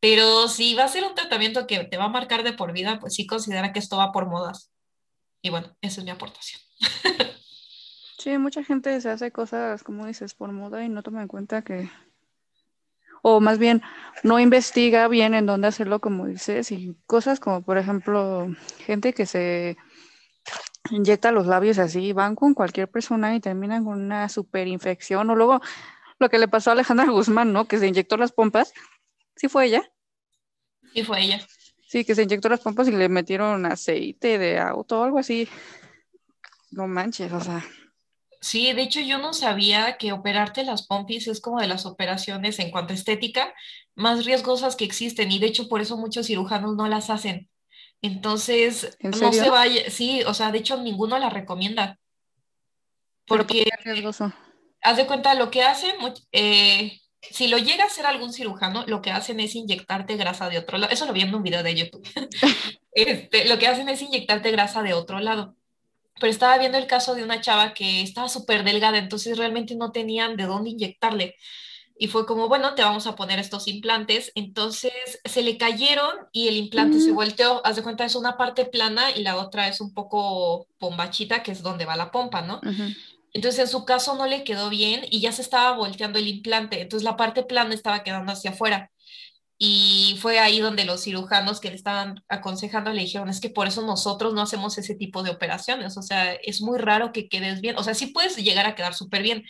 [0.00, 2.98] Pero si va a ser un tratamiento que te va a marcar de por vida,
[2.98, 4.72] pues sí considera que esto va por modas.
[5.42, 6.60] Y bueno, esa es mi aportación.
[8.18, 11.62] Sí, mucha gente se hace cosas, como dices, por moda y no toma en cuenta
[11.62, 11.88] que
[13.22, 13.82] o más bien
[14.22, 18.48] no investiga bien en dónde hacerlo, como dices, y cosas como, por ejemplo,
[18.84, 19.76] gente que se
[20.90, 25.60] inyecta los labios así, van con cualquier persona y terminan con una superinfección, o luego
[26.18, 27.66] lo que le pasó a Alejandra Guzmán, ¿no?
[27.66, 28.72] Que se inyectó las pompas,
[29.36, 29.90] ¿sí fue ella?
[30.92, 31.40] Sí, fue ella.
[31.86, 35.48] Sí, que se inyectó las pompas y le metieron aceite de auto o algo así.
[36.70, 37.64] No manches, o sea.
[38.40, 42.58] Sí, de hecho yo no sabía que operarte las pompis es como de las operaciones
[42.58, 43.52] en cuanto a estética
[43.94, 47.50] más riesgosas que existen y de hecho por eso muchos cirujanos no las hacen.
[48.00, 51.98] Entonces, no se vaya, sí, o sea, de hecho ninguno la recomienda.
[53.26, 53.68] Porque,
[54.80, 55.94] haz de cuenta, lo que hacen,
[56.32, 60.56] eh, si lo llega a hacer algún cirujano, lo que hacen es inyectarte grasa de
[60.56, 60.90] otro lado.
[60.90, 62.08] Eso lo vi en un video de YouTube.
[62.92, 65.56] este, lo que hacen es inyectarte grasa de otro lado
[66.18, 69.92] pero estaba viendo el caso de una chava que estaba súper delgada, entonces realmente no
[69.92, 71.36] tenían de dónde inyectarle.
[72.02, 74.32] Y fue como, bueno, te vamos a poner estos implantes.
[74.34, 74.90] Entonces
[75.22, 77.60] se le cayeron y el implante se volteó.
[77.62, 81.52] Haz de cuenta, es una parte plana y la otra es un poco pombachita, que
[81.52, 82.58] es donde va la pompa, ¿no?
[83.34, 86.80] Entonces en su caso no le quedó bien y ya se estaba volteando el implante.
[86.80, 88.90] Entonces la parte plana estaba quedando hacia afuera.
[89.62, 93.68] Y fue ahí donde los cirujanos que le estaban aconsejando le dijeron, es que por
[93.68, 97.60] eso nosotros no hacemos ese tipo de operaciones, o sea, es muy raro que quedes
[97.60, 99.44] bien, o sea, sí puedes llegar a quedar súper bien,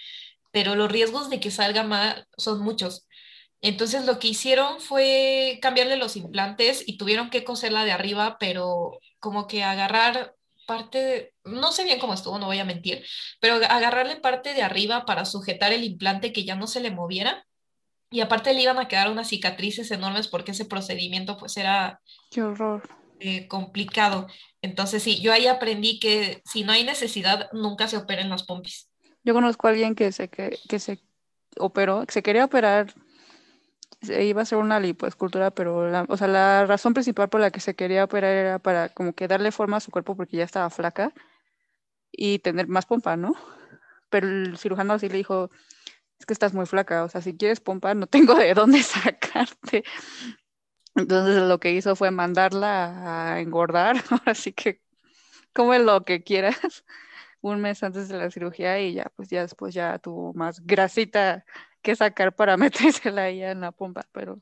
[0.50, 3.06] pero los riesgos de que salga mal son muchos.
[3.60, 8.98] Entonces lo que hicieron fue cambiarle los implantes y tuvieron que coserla de arriba, pero
[9.20, 10.34] como que agarrar
[10.66, 13.04] parte, no sé bien cómo estuvo, no voy a mentir,
[13.40, 17.46] pero agarrarle parte de arriba para sujetar el implante que ya no se le moviera
[18.10, 22.00] y aparte le iban a quedar unas cicatrices enormes porque ese procedimiento pues era...
[22.30, 22.82] Qué horror.
[23.20, 24.26] Eh, complicado.
[24.62, 28.90] Entonces sí, yo ahí aprendí que si no hay necesidad, nunca se operen las pompis.
[29.22, 30.98] Yo conozco a alguien que se, que, se
[31.56, 32.94] operó, que se quería operar,
[34.02, 37.50] se iba a hacer una lipoescultura, pero la, o sea, la razón principal por la
[37.50, 40.44] que se quería operar era para como que darle forma a su cuerpo porque ya
[40.44, 41.12] estaba flaca
[42.10, 43.34] y tener más pompa, ¿no?
[44.08, 45.50] Pero el cirujano así le dijo,
[46.20, 49.82] es que estás muy flaca, o sea, si quieres pompa, no tengo de dónde sacarte.
[50.94, 53.96] Entonces lo que hizo fue mandarla a engordar,
[54.26, 54.82] así que
[55.52, 56.84] come lo que quieras
[57.40, 61.44] un mes antes de la cirugía y ya, pues ya después ya tuvo más grasita
[61.80, 64.40] que sacar para metérsela ahí en la pompa, pero...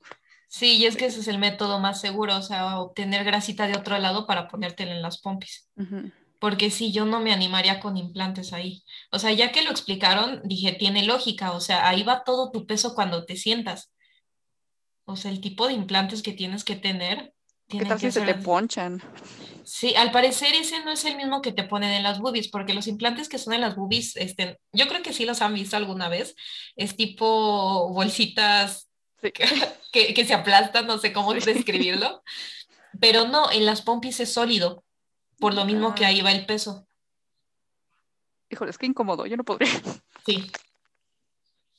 [0.48, 3.76] Sí, y es que ese es el método más seguro, o sea, obtener grasita de
[3.76, 5.70] otro lado para ponértela en las pompis
[6.38, 8.84] porque sí, yo no me animaría con implantes ahí.
[9.10, 12.66] O sea, ya que lo explicaron, dije, tiene lógica, o sea, ahí va todo tu
[12.66, 13.90] peso cuando te sientas.
[15.04, 17.32] O sea, el tipo de implantes que tienes que tener.
[17.68, 19.02] ¿Qué tal si se te ponchan?
[19.64, 22.72] Sí, al parecer ese no es el mismo que te ponen en las boobies, porque
[22.72, 25.76] los implantes que son en las boobies, este, yo creo que sí los han visto
[25.76, 26.34] alguna vez,
[26.76, 28.88] es tipo bolsitas
[29.22, 32.22] que, que, se aplastan, no sé cómo describirlo,
[32.98, 34.84] pero no, en las pompis es sólido,
[35.38, 36.86] por lo mismo que ahí va el peso.
[38.50, 39.68] Híjole, es que incómodo, yo no podría.
[40.26, 40.42] Sí.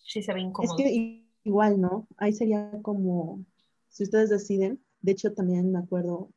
[0.03, 0.75] Sí se ve incómodo.
[0.75, 2.07] Es que igual, ¿no?
[2.17, 3.45] Ahí sería como,
[3.89, 6.31] si ustedes deciden, de hecho también me acuerdo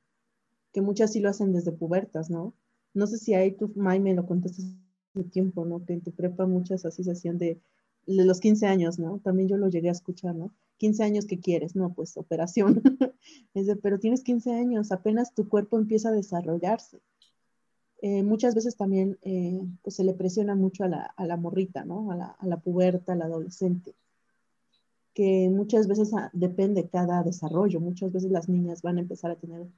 [0.75, 2.53] que muchas sí lo hacen desde pubertas, ¿no?
[2.93, 5.87] No sé si ahí tú, May, me lo contaste hace tiempo, ¿no?
[5.87, 7.63] Que en tu prepa muchas así se hacían de
[8.07, 9.21] de los 15 años, ¿no?
[9.23, 10.53] También yo lo llegué a escuchar, ¿no?
[10.79, 12.83] 15 años que quieres, no, pues operación.
[13.55, 17.01] es de, pero tienes 15 años, apenas tu cuerpo empieza a desarrollarse.
[18.05, 22.11] Eh, muchas veces también eh, pues se le presiona mucho a la, morrita, ¿no?
[22.11, 23.95] A la, a la, puberta, a la adolescente,
[25.15, 27.79] que muchas veces ah, depende cada desarrollo.
[27.79, 29.69] Muchas veces las niñas van a empezar a tener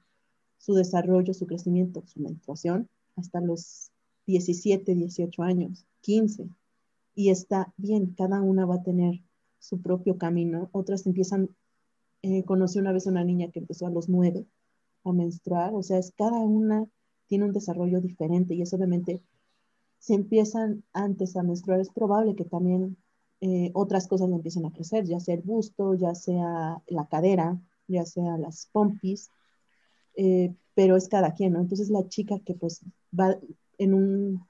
[0.57, 3.91] su desarrollo, su crecimiento, su menstruación hasta los
[4.25, 6.49] 17, 18 años, 15.
[7.13, 9.21] Y está bien, cada una va a tener
[9.59, 10.69] su propio camino.
[10.71, 11.49] Otras empiezan,
[12.23, 14.47] eh, conocí una vez una niña que empezó a los 9
[15.03, 16.87] a menstruar, o sea, es cada una
[17.27, 19.21] tiene un desarrollo diferente y eso obviamente,
[19.99, 22.97] si empiezan antes a menstruar, es probable que también
[23.41, 27.59] eh, otras cosas le empiecen a crecer, ya sea el busto, ya sea la cadera,
[27.87, 29.29] ya sea las pompis,
[30.15, 31.59] eh, pero es cada quien, ¿no?
[31.59, 32.81] Entonces la chica que pues
[33.17, 33.37] va
[33.77, 34.47] en un,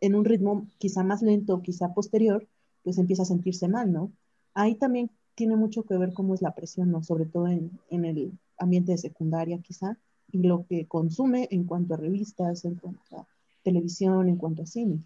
[0.00, 2.46] en un ritmo quizá más lento, quizá posterior,
[2.82, 4.12] pues empieza a sentirse mal, ¿no?
[4.54, 7.02] Ahí también tiene mucho que ver cómo es la presión, ¿no?
[7.02, 9.98] Sobre todo en, en el ambiente de secundaria quizá,
[10.32, 13.26] y lo que consume en cuanto a revistas, en cuanto a
[13.62, 15.02] televisión, en cuanto a cine.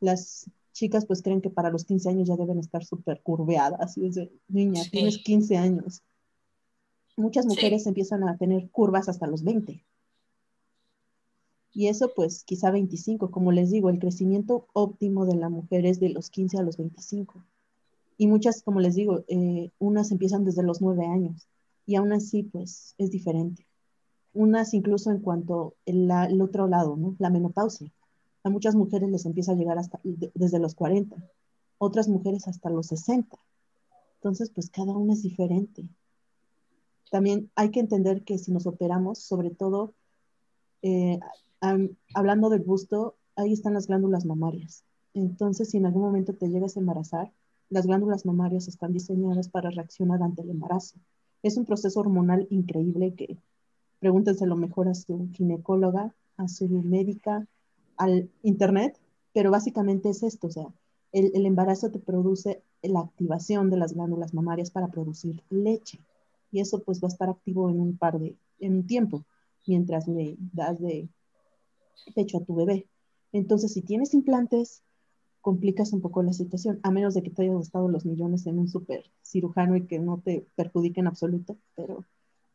[0.00, 4.02] Las chicas pues creen que para los 15 años ya deben estar súper curveadas, y
[4.02, 6.02] desde niña, tienes 15 años.
[7.16, 9.82] Muchas mujeres empiezan a tener curvas hasta los 20.
[11.72, 16.00] Y eso pues quizá 25, como les digo, el crecimiento óptimo de la mujer es
[16.00, 17.42] de los 15 a los 25.
[18.18, 21.48] Y muchas, como les digo, eh, unas empiezan desde los 9 años
[21.86, 23.66] y aún así pues es diferente
[24.36, 27.16] unas incluso en cuanto al otro lado, ¿no?
[27.18, 27.90] la menopausia.
[28.44, 31.16] A muchas mujeres les empieza a llegar hasta desde los 40,
[31.78, 33.36] otras mujeres hasta los 60.
[34.16, 35.84] Entonces, pues cada una es diferente.
[37.10, 39.94] También hay que entender que si nos operamos, sobre todo
[40.82, 41.18] eh,
[42.14, 44.84] hablando del busto, ahí están las glándulas mamarias.
[45.14, 47.32] Entonces, si en algún momento te llegas a embarazar,
[47.70, 50.98] las glándulas mamarias están diseñadas para reaccionar ante el embarazo.
[51.42, 53.38] Es un proceso hormonal increíble que
[53.98, 57.46] pregúntenselo mejor a su ginecóloga, a su médica,
[57.96, 58.98] al internet,
[59.32, 60.66] pero básicamente es esto, o sea,
[61.12, 65.98] el, embarazo te produce la activación de las glándulas mamarias para producir leche
[66.52, 69.24] y eso pues va a estar activo en un par de, en un tiempo,
[69.66, 71.08] mientras le das de
[72.14, 72.86] pecho a tu bebé.
[73.32, 74.82] Entonces, si tienes implantes,
[75.40, 78.58] complicas un poco la situación, a menos de que te hayan gastado los millones en
[78.58, 82.04] un super cirujano y que no te perjudique en absoluto, pero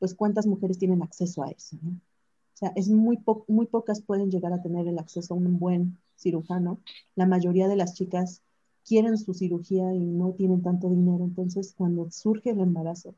[0.02, 1.76] pues cuántas mujeres tienen acceso a eso.
[1.76, 6.00] O sea, es muy, muy pocas pueden llegar a tener el acceso a un buen
[6.16, 6.80] cirujano.
[7.14, 8.42] La mayoría de las chicas
[8.84, 11.24] quieren su cirugía y no tienen tanto dinero.
[11.24, 13.14] Entonces, cuando surge el embarazo,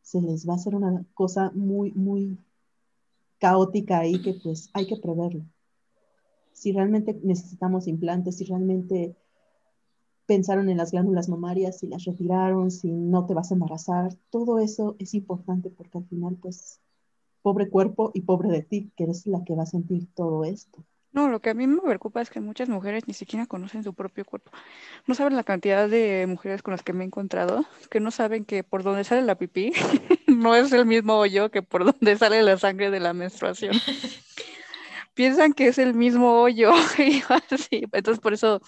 [0.00, 2.38] se les va a hacer una cosa muy, muy
[3.38, 5.44] caótica ahí que pues hay que preverlo.
[6.52, 9.14] Si realmente necesitamos implantes, si realmente
[10.26, 14.58] pensaron en las glándulas mamarias, si las retiraron, si no te vas a embarazar, todo
[14.58, 16.80] eso es importante porque al final, pues,
[17.42, 20.84] pobre cuerpo y pobre de ti, que eres la que va a sentir todo esto.
[21.14, 23.94] No, lo que a mí me preocupa es que muchas mujeres ni siquiera conocen su
[23.94, 24.50] propio cuerpo.
[25.06, 28.44] No saben la cantidad de mujeres con las que me he encontrado que no saben
[28.44, 29.72] que por donde sale la pipí
[30.26, 33.76] no es el mismo hoyo que por donde sale la sangre de la menstruación.
[35.14, 37.84] Piensan que es el mismo hoyo y así.
[37.92, 38.60] Entonces por eso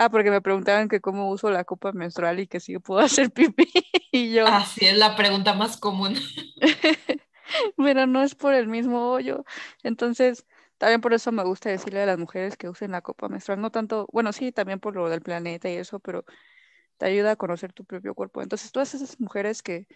[0.00, 3.32] Ah, porque me preguntaban que cómo uso la copa menstrual y que si puedo hacer
[3.32, 3.68] pipí.
[4.12, 4.46] y yo.
[4.46, 6.14] Ah, sí, es la pregunta más común.
[7.76, 9.44] Pero no es por el mismo hoyo.
[9.82, 10.46] Entonces,
[10.78, 13.60] también por eso me gusta decirle a las mujeres que usen la copa menstrual.
[13.60, 16.24] No tanto, bueno, sí, también por lo del planeta y eso, pero
[16.96, 18.40] te ayuda a conocer tu propio cuerpo.
[18.40, 19.88] Entonces, todas esas mujeres que,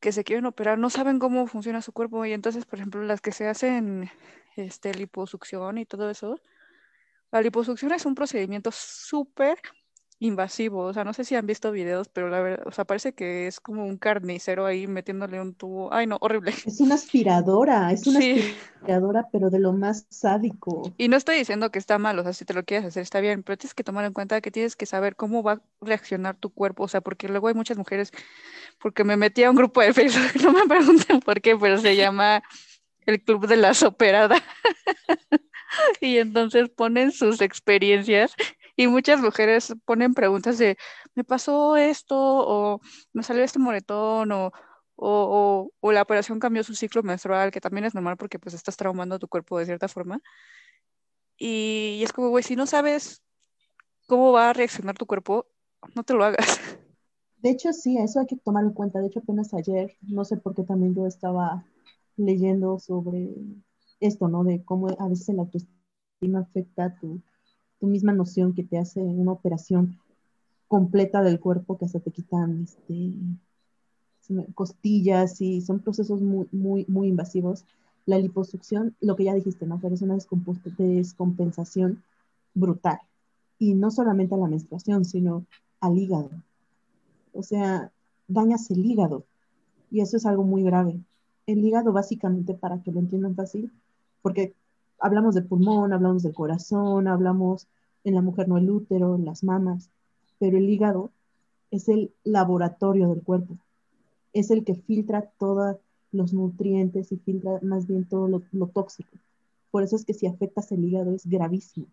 [0.00, 2.26] que se quieren operar no saben cómo funciona su cuerpo.
[2.26, 4.10] Y entonces, por ejemplo, las que se hacen
[4.56, 6.38] este, liposucción y todo eso
[7.30, 9.58] la liposucción es un procedimiento súper
[10.20, 13.12] invasivo, o sea, no sé si han visto videos, pero la verdad, o sea, parece
[13.12, 15.92] que es como un carnicero ahí metiéndole un tubo.
[15.92, 16.52] Ay, no, horrible.
[16.66, 20.92] Es una aspiradora, es una aspiradora, pero de lo más sádico.
[20.98, 23.20] Y no estoy diciendo que está mal, o sea, si te lo quieres hacer está
[23.20, 26.36] bien, pero tienes que tomar en cuenta que tienes que saber cómo va a reaccionar
[26.36, 28.10] tu cuerpo, o sea, porque luego hay muchas mujeres,
[28.80, 31.94] porque me metí a un grupo de Facebook, no me pregunten por qué, pero se
[31.94, 32.42] llama
[33.06, 34.42] el Club de las Operadas.
[36.00, 38.34] y entonces ponen sus experiencias
[38.76, 40.76] y muchas mujeres ponen preguntas de,
[41.14, 42.80] me pasó esto o
[43.12, 44.52] me salió este moretón o,
[44.96, 48.76] o, o, la operación cambió su ciclo menstrual, que también es normal porque pues estás
[48.76, 50.20] traumando tu cuerpo de cierta forma.
[51.38, 53.22] Y, es como, güey, si no sabes
[54.06, 55.46] cómo va a reaccionar tu cuerpo,
[55.94, 56.38] no te lo hagas.
[57.38, 58.98] De hecho, sí, eso hay que tomar en cuenta.
[58.98, 61.64] De hecho, apenas ayer, no sé por qué también yo estaba
[62.16, 63.32] leyendo sobre
[64.00, 64.44] esto, ¿no?
[64.44, 67.20] De cómo a veces la autoestima afecta tu,
[67.80, 69.98] tu misma noción que te hace una operación.
[70.68, 73.12] completa del cuerpo que hasta te quitan este,
[74.54, 77.64] costillas y son procesos muy, muy, muy invasivos.
[78.06, 79.78] La liposucción, lo que ya dijiste, ¿no?
[79.80, 82.02] Pero es una descompensación
[82.54, 82.98] brutal.
[83.58, 85.44] Y no solamente a la menstruación, sino
[85.80, 86.30] al hígado.
[87.32, 87.90] O sea,
[88.28, 89.24] dañas el hígado.
[89.90, 91.00] Y eso es algo muy grave.
[91.46, 93.72] El hígado, básicamente, para que lo entiendan fácil,
[94.22, 94.54] porque
[94.98, 97.66] hablamos de pulmón, hablamos del corazón, hablamos
[98.04, 99.90] en la mujer no el útero, en las mamas,
[100.38, 101.10] pero el hígado
[101.70, 103.58] es el laboratorio del cuerpo.
[104.32, 105.76] Es el que filtra todos
[106.12, 109.10] los nutrientes y filtra más bien todo lo, tóxico.
[109.70, 111.86] Por eso es que si afectas el hígado es gravísimo.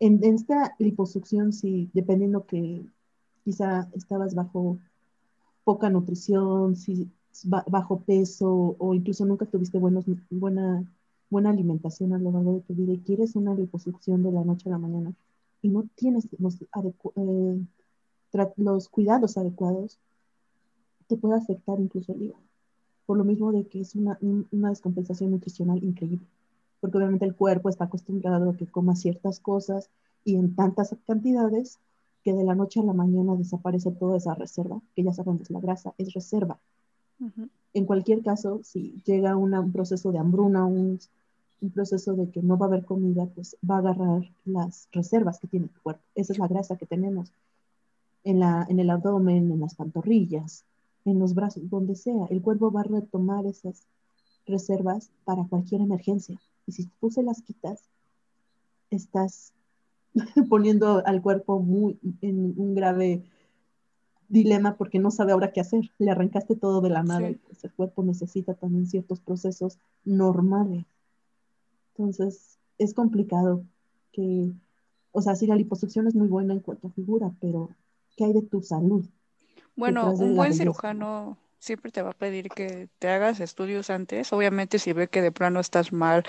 [0.00, 2.86] En, esta liposucción, si dependiendo que
[3.44, 4.78] quizá estabas bajo
[5.64, 7.10] poca nutrición, si
[7.44, 10.02] bajo peso o incluso nunca tuviste buena,
[11.30, 14.68] buena alimentación a lo largo de tu vida y quieres una liposucción de la noche
[14.68, 15.14] a la mañana
[15.62, 16.60] y no tienes los,
[17.16, 17.64] eh,
[18.56, 19.98] los cuidados adecuados,
[21.06, 22.42] te puede afectar incluso el hígado.
[23.06, 26.26] Por lo mismo de que es una, una descompensación nutricional increíble.
[26.80, 29.90] Porque obviamente el cuerpo está acostumbrado a que coma ciertas cosas
[30.24, 31.78] y en tantas cantidades
[32.22, 35.60] que de la noche a la mañana desaparece toda esa reserva, que ya sabemos, la
[35.60, 36.60] grasa es reserva.
[37.74, 40.98] En cualquier caso, si llega un proceso de hambruna, un,
[41.60, 45.38] un, proceso de que no va a haber comida, pues va a agarrar las reservas
[45.38, 46.02] que tiene el cuerpo.
[46.14, 47.32] Esa es la grasa que tenemos
[48.24, 50.64] en, la, en el abdomen, en las pantorrillas,
[51.04, 52.26] en los brazos, donde sea.
[52.30, 53.86] El cuerpo va a retomar esas
[54.46, 56.40] reservas para cualquier emergencia.
[56.66, 57.82] Y si tú se las quitas,
[58.90, 59.52] estás
[60.48, 63.22] poniendo al cuerpo muy, en un grave
[64.28, 65.90] dilema porque no sabe ahora qué hacer.
[65.98, 70.84] Le arrancaste todo de la nada y pues el cuerpo necesita también ciertos procesos normales.
[71.96, 73.64] Entonces, es complicado
[74.12, 74.52] que,
[75.12, 77.70] o sea, sí, la liposucción es muy buena en cuanto a figura, pero
[78.16, 79.04] ¿qué hay de tu salud?
[79.74, 84.32] Bueno, un buen cirujano siempre te va a pedir que te hagas estudios antes.
[84.32, 86.24] Obviamente, si ve que de plano estás mal,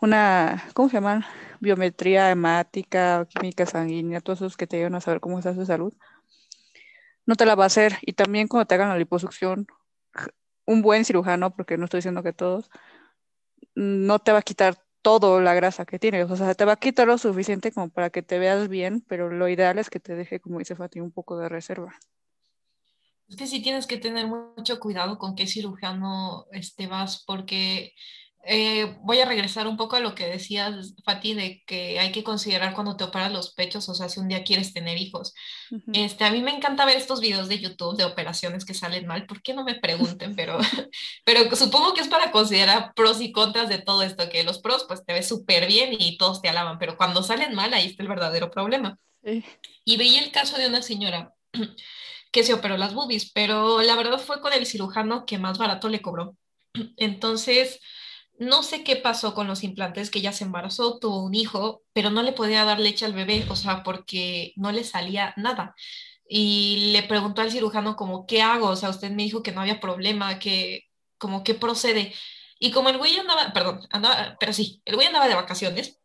[0.00, 1.24] una, ¿cómo se llaman?
[1.60, 5.92] Biometría hemática, química sanguínea, todos esos que te ayudan a saber cómo estás de salud,
[7.26, 7.98] no te la va a hacer.
[8.02, 9.66] Y también cuando te hagan la liposucción,
[10.66, 12.70] un buen cirujano, porque no estoy diciendo que todos,
[13.74, 16.30] no te va a quitar toda la grasa que tienes.
[16.30, 19.30] O sea, te va a quitar lo suficiente como para que te veas bien, pero
[19.30, 21.98] lo ideal es que te deje, como dice Fati, un poco de reserva.
[23.28, 27.94] Es que sí tienes que tener mucho cuidado con qué cirujano este, vas, porque
[28.44, 32.24] eh, voy a regresar un poco a lo que decías, Fati, de que hay que
[32.24, 35.34] considerar cuando te operas los pechos, o sea, si un día quieres tener hijos.
[35.92, 39.26] este, a mí me encanta ver estos videos de YouTube de operaciones que salen mal,
[39.26, 40.34] ¿por qué no me pregunten?
[40.34, 40.58] Pero,
[41.24, 44.84] pero supongo que es para considerar pros y contras de todo esto, que los pros
[44.88, 48.02] pues te ves súper bien y todos te alaban, pero cuando salen mal, ahí está
[48.02, 48.98] el verdadero problema.
[49.84, 51.34] Y veía el caso de una señora
[52.32, 55.88] que se operó las boobies, pero la verdad fue con el cirujano que más barato
[55.88, 56.36] le cobró.
[56.96, 57.80] Entonces,
[58.40, 62.10] no sé qué pasó con los implantes, que ella se embarazó, tuvo un hijo, pero
[62.10, 65.74] no le podía dar leche al bebé, o sea, porque no le salía nada.
[66.26, 68.68] Y le preguntó al cirujano como, ¿qué hago?
[68.68, 70.84] O sea, usted me dijo que no había problema, que
[71.18, 72.14] como, ¿qué procede?
[72.58, 76.00] Y como el güey andaba, perdón, andaba, pero sí, el güey andaba de vacaciones,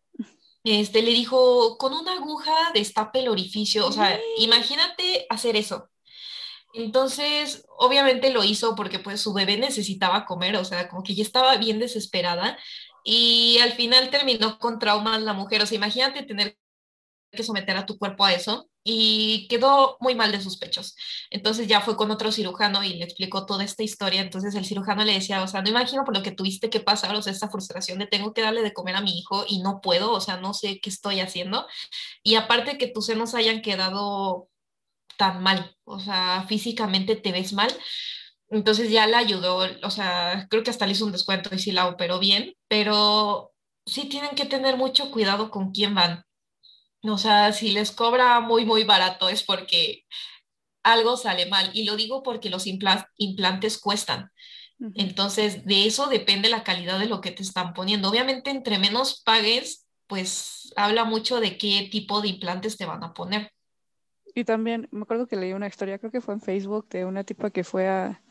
[0.65, 5.89] este, le dijo, con una aguja destape el orificio, o sea, imagínate hacer eso.
[6.75, 11.23] Entonces, obviamente lo hizo porque pues su bebé necesitaba comer, o sea, como que ya
[11.23, 12.57] estaba bien desesperada
[13.03, 16.57] y al final terminó con traumas la mujer, o sea, imagínate tener
[17.31, 20.95] que someter a tu cuerpo a eso y quedó muy mal de sus pechos.
[21.29, 24.21] Entonces ya fue con otro cirujano y le explicó toda esta historia.
[24.21, 27.15] Entonces el cirujano le decía, o sea, no imagino por lo que tuviste que pasar,
[27.15, 29.81] o sea, esta frustración de tengo que darle de comer a mi hijo y no
[29.81, 31.65] puedo, o sea, no sé qué estoy haciendo.
[32.23, 34.49] Y aparte que tus senos hayan quedado
[35.17, 37.69] tan mal, o sea, físicamente te ves mal.
[38.49, 41.71] Entonces ya la ayudó, o sea, creo que hasta le hizo un descuento y sí
[41.71, 43.53] la operó bien, pero
[43.85, 46.23] sí tienen que tener mucho cuidado con quién van.
[47.03, 50.05] O sea, si les cobra muy, muy barato es porque
[50.83, 51.69] algo sale mal.
[51.73, 54.31] Y lo digo porque los implantes cuestan.
[54.95, 58.09] Entonces, de eso depende la calidad de lo que te están poniendo.
[58.09, 63.13] Obviamente, entre menos pagues, pues habla mucho de qué tipo de implantes te van a
[63.13, 63.51] poner.
[64.35, 67.23] Y también me acuerdo que leí una historia, creo que fue en Facebook, de una
[67.23, 68.21] tipa que fue a,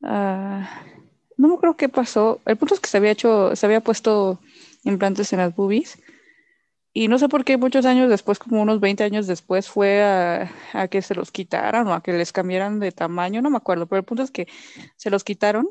[0.00, 2.40] no me acuerdo qué pasó.
[2.44, 4.40] El punto es que se había hecho, se había puesto
[4.82, 5.98] implantes en las boobies.
[6.92, 10.50] Y no sé por qué muchos años después, como unos 20 años después, fue a,
[10.72, 13.86] a, que se los quitaran o a que les cambiaran de tamaño, no me acuerdo,
[13.86, 14.48] pero el punto es que
[14.96, 15.70] se los quitaron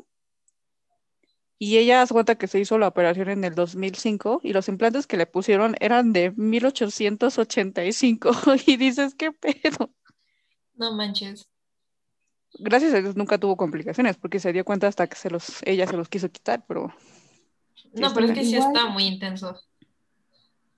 [1.62, 5.06] Y ella hace cuenta que se hizo la operación en el 2005 y los implantes
[5.06, 8.30] que le pusieron eran de 1885
[8.66, 9.92] y dices, ¿qué pedo?
[10.74, 11.50] No manches.
[12.58, 15.86] Gracias a Dios nunca tuvo complicaciones porque se dio cuenta hasta que se los, ella
[15.86, 16.94] se los quiso quitar, pero...
[17.92, 19.54] No, pero es que sí está muy intenso.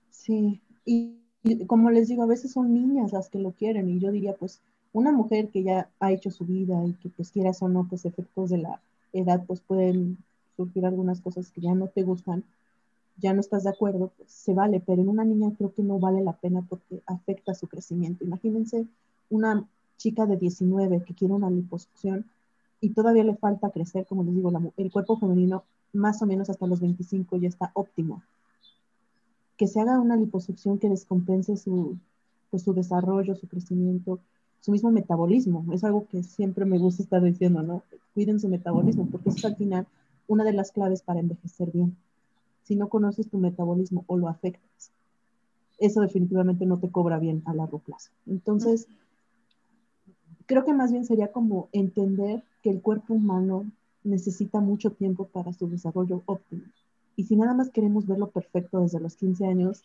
[0.09, 1.13] Sí, y,
[1.43, 4.33] y como les digo, a veces son niñas las que lo quieren y yo diría,
[4.33, 4.59] pues,
[4.91, 8.03] una mujer que ya ha hecho su vida y que pues quieras o no, pues
[8.03, 8.81] efectos de la
[9.13, 10.17] edad pues pueden
[10.55, 12.43] surgir algunas cosas que ya no te gustan,
[13.17, 15.99] ya no estás de acuerdo, pues se vale, pero en una niña creo que no
[15.99, 18.23] vale la pena porque afecta su crecimiento.
[18.23, 18.87] Imagínense
[19.29, 22.25] una chica de 19 que quiere una liposucción
[22.81, 26.67] y todavía le falta crecer, como les digo, el cuerpo femenino más o menos hasta
[26.67, 28.21] los 25 ya está óptimo.
[29.57, 31.97] Que se haga una liposucción que descompense su,
[32.49, 34.19] pues, su desarrollo, su crecimiento,
[34.59, 35.65] su mismo metabolismo.
[35.71, 37.83] Es algo que siempre me gusta estar diciendo, ¿no?
[38.13, 39.87] Cuiden su metabolismo, porque eso es al final
[40.27, 41.95] una de las claves para envejecer bien.
[42.63, 44.91] Si no conoces tu metabolismo o lo afectas,
[45.79, 48.11] eso definitivamente no te cobra bien a largo plazo.
[48.25, 48.87] Entonces,
[50.45, 53.65] creo que más bien sería como entender que el cuerpo humano
[54.03, 56.63] necesita mucho tiempo para su desarrollo óptimo.
[57.15, 59.83] Y si nada más queremos verlo perfecto desde los 15 años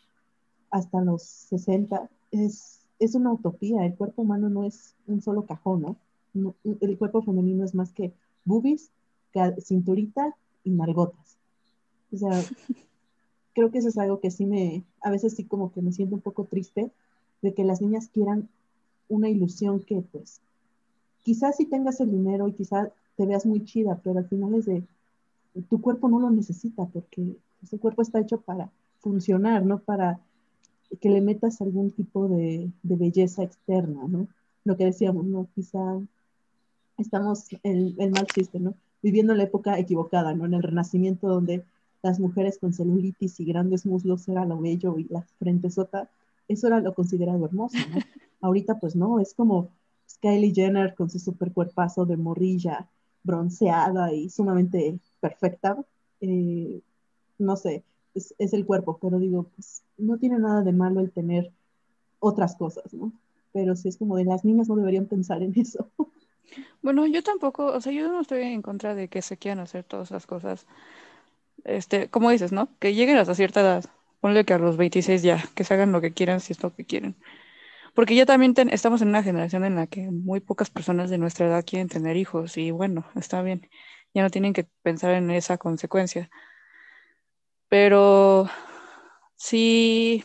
[0.70, 3.84] hasta los 60, es, es una utopía.
[3.84, 5.96] El cuerpo humano no es un solo cajón, ¿no?
[6.80, 8.12] el cuerpo femenino es más que
[8.44, 8.90] boobies
[9.60, 11.36] cinturita y margotas.
[12.12, 12.30] O sea,
[13.54, 16.14] creo que eso es algo que sí me, a veces sí como que me siento
[16.14, 16.90] un poco triste
[17.42, 18.48] de que las niñas quieran
[19.08, 20.40] una ilusión que pues
[21.22, 24.66] quizás si tengas el dinero y quizás te veas muy chida, pero al final es
[24.66, 24.82] de,
[25.68, 28.70] tu cuerpo no lo necesita porque ese cuerpo está hecho para
[29.00, 30.20] funcionar, no para
[31.00, 34.28] que le metas algún tipo de, de belleza externa, ¿no?
[34.64, 35.48] Lo que decíamos, ¿no?
[35.54, 36.00] Quizá
[36.96, 38.74] estamos, el, el mal chiste, ¿no?
[39.02, 40.46] Viviendo en la época equivocada, ¿no?
[40.46, 41.64] En el Renacimiento donde
[42.02, 46.08] las mujeres con celulitis y grandes muslos era lo bello y la frente sota,
[46.46, 47.98] eso era lo considerado hermoso, ¿no?
[48.40, 49.70] Ahorita pues no, es como
[50.20, 52.88] Kylie Jenner con su super cuerpazo de morrilla,
[53.22, 55.76] bronceada y sumamente perfecta.
[56.20, 56.80] Eh,
[57.38, 57.84] no sé,
[58.14, 61.52] es, es, el cuerpo, pero digo, pues no tiene nada de malo el tener
[62.20, 63.12] otras cosas, ¿no?
[63.52, 65.90] Pero si es como de las niñas no deberían pensar en eso.
[66.82, 69.84] Bueno, yo tampoco, o sea, yo no estoy en contra de que se quieran hacer
[69.84, 70.66] todas esas cosas.
[71.64, 72.76] Este, como dices, ¿no?
[72.78, 73.84] Que lleguen hasta cierta edad.
[74.20, 76.74] Ponle que a los 26 ya, que se hagan lo que quieran si es lo
[76.74, 77.16] que quieren.
[77.94, 81.46] Porque ya también estamos en una generación en la que muy pocas personas de nuestra
[81.48, 83.68] edad quieren tener hijos y bueno, está bien.
[84.14, 86.30] Ya no tienen que pensar en esa consecuencia.
[87.68, 88.48] Pero
[89.36, 90.24] sí,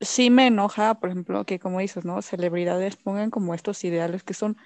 [0.00, 2.20] sí me enoja, por ejemplo, que como dices, ¿no?
[2.22, 4.56] Celebridades pongan como estos ideales que son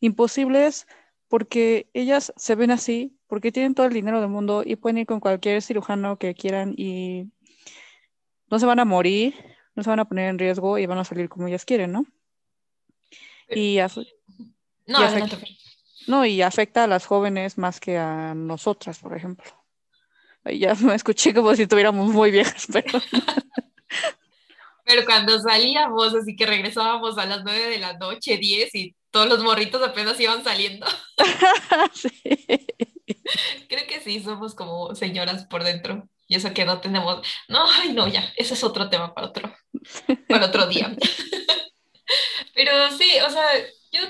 [0.00, 0.86] imposibles
[1.28, 5.06] porque ellas se ven así, porque tienen todo el dinero del mundo y pueden ir
[5.06, 7.30] con cualquier cirujano que quieran y
[8.50, 9.34] no se van a morir,
[9.74, 12.06] no se van a poner en riesgo y van a salir como ellas quieren, ¿no?
[13.50, 13.78] Y,
[14.86, 15.38] no, y afecta,
[16.06, 19.50] no, y afecta a las jóvenes más que a nosotras, por ejemplo.
[20.44, 22.98] Ya me escuché como si estuviéramos muy viejas, pero...
[24.88, 29.28] Pero cuando salíamos, así que regresábamos a las nueve de la noche, diez, y todos
[29.28, 30.86] los morritos apenas iban saliendo.
[31.92, 32.10] sí.
[33.68, 36.08] Creo que sí, somos como señoras por dentro.
[36.26, 37.20] Y eso que no tenemos.
[37.48, 39.54] No, ay, no, ya, ese es otro tema para otro,
[40.26, 40.96] para otro día.
[42.54, 43.46] Pero sí, o sea,
[43.92, 44.00] yo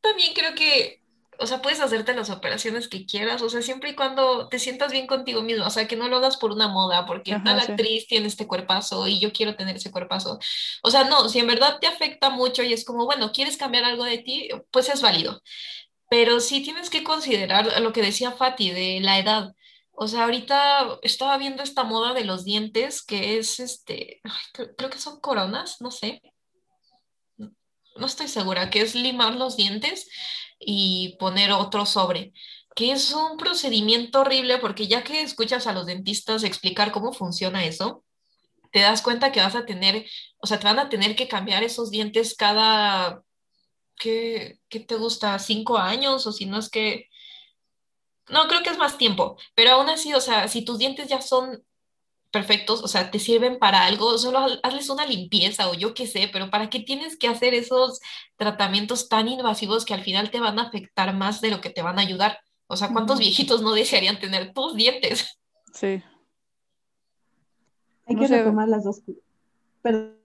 [0.00, 1.01] también creo que
[1.42, 4.92] o sea, puedes hacerte las operaciones que quieras, o sea, siempre y cuando te sientas
[4.92, 7.60] bien contigo mismo, o sea, que no lo hagas por una moda, porque Ajá, tal
[7.60, 7.72] sí.
[7.72, 10.38] actriz tiene este cuerpazo y yo quiero tener ese cuerpazo.
[10.82, 13.84] O sea, no, si en verdad te afecta mucho y es como, bueno, quieres cambiar
[13.84, 15.42] algo de ti, pues es válido.
[16.08, 19.54] Pero sí tienes que considerar lo que decía Fati de la edad.
[19.90, 24.20] O sea, ahorita estaba viendo esta moda de los dientes, que es este,
[24.76, 26.22] creo que son coronas, no sé.
[27.96, 30.08] No estoy segura, que es limar los dientes
[30.64, 32.32] y poner otro sobre,
[32.74, 37.64] que es un procedimiento horrible porque ya que escuchas a los dentistas explicar cómo funciona
[37.64, 38.04] eso,
[38.72, 40.06] te das cuenta que vas a tener,
[40.38, 43.22] o sea, te van a tener que cambiar esos dientes cada,
[43.96, 45.38] ¿qué, qué te gusta?
[45.38, 46.26] ¿Cinco años?
[46.26, 47.08] O si no es que...
[48.28, 51.20] No, creo que es más tiempo, pero aún así, o sea, si tus dientes ya
[51.20, 51.62] son
[52.32, 56.28] perfectos, o sea, te sirven para algo, solo hazles una limpieza o yo qué sé,
[56.32, 58.00] pero ¿para qué tienes que hacer esos
[58.36, 61.82] tratamientos tan invasivos que al final te van a afectar más de lo que te
[61.82, 62.38] van a ayudar?
[62.66, 65.38] O sea, ¿cuántos viejitos no desearían tener tus dientes?
[65.74, 66.02] Sí.
[68.06, 68.38] Hay no que sé.
[68.40, 69.00] retomar las dos,
[69.80, 70.18] perdón,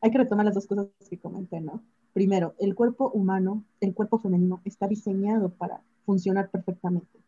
[0.00, 1.82] hay que retomar las dos cosas que comenté, ¿no?
[2.12, 7.18] Primero, el cuerpo humano, el cuerpo femenino está diseñado para funcionar perfectamente.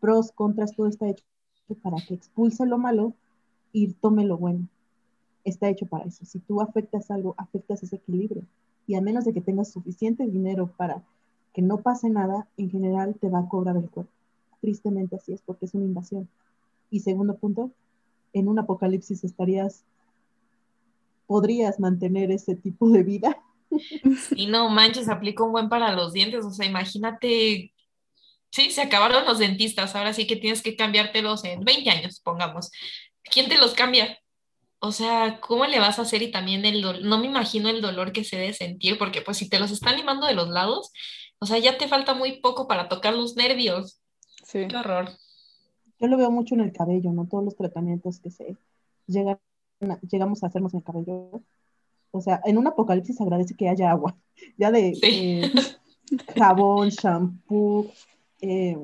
[0.00, 1.24] pros, contras, todo está hecho
[1.82, 3.14] para que expulse lo malo
[3.72, 4.68] y tome lo bueno.
[5.44, 6.24] Está hecho para eso.
[6.24, 8.44] Si tú afectas algo, afectas ese equilibrio.
[8.86, 11.02] Y a menos de que tengas suficiente dinero para
[11.52, 14.12] que no pase nada, en general te va a cobrar el cuerpo.
[14.60, 16.28] Tristemente así es, porque es una invasión.
[16.90, 17.70] Y segundo punto,
[18.32, 19.84] en un apocalipsis estarías,
[21.26, 23.42] podrías mantener ese tipo de vida.
[24.36, 26.44] Y no manches, aplica un buen para los dientes.
[26.44, 27.72] O sea, imagínate,
[28.50, 32.70] sí, se acabaron los dentistas, ahora sí que tienes que cambiártelos en 20 años, pongamos.
[33.24, 34.18] ¿Quién te los cambia?
[34.80, 36.22] O sea, ¿cómo le vas a hacer?
[36.22, 39.36] Y también el dolor, no me imagino el dolor que se debe sentir, porque pues
[39.36, 40.92] si te los están limando de los lados,
[41.38, 44.00] o sea, ya te falta muy poco para tocar los nervios.
[44.44, 44.66] Sí.
[44.68, 45.10] Qué horror.
[46.00, 47.28] Yo lo veo mucho en el cabello, ¿no?
[47.28, 48.56] Todos los tratamientos que se
[49.06, 49.38] llegan,
[50.10, 51.42] llegamos a hacernos en el cabello.
[52.10, 54.16] O sea, en un apocalipsis se agradece que haya agua,
[54.58, 55.52] ya de eh,
[56.36, 57.92] jabón, shampoo,
[58.40, 58.76] eh,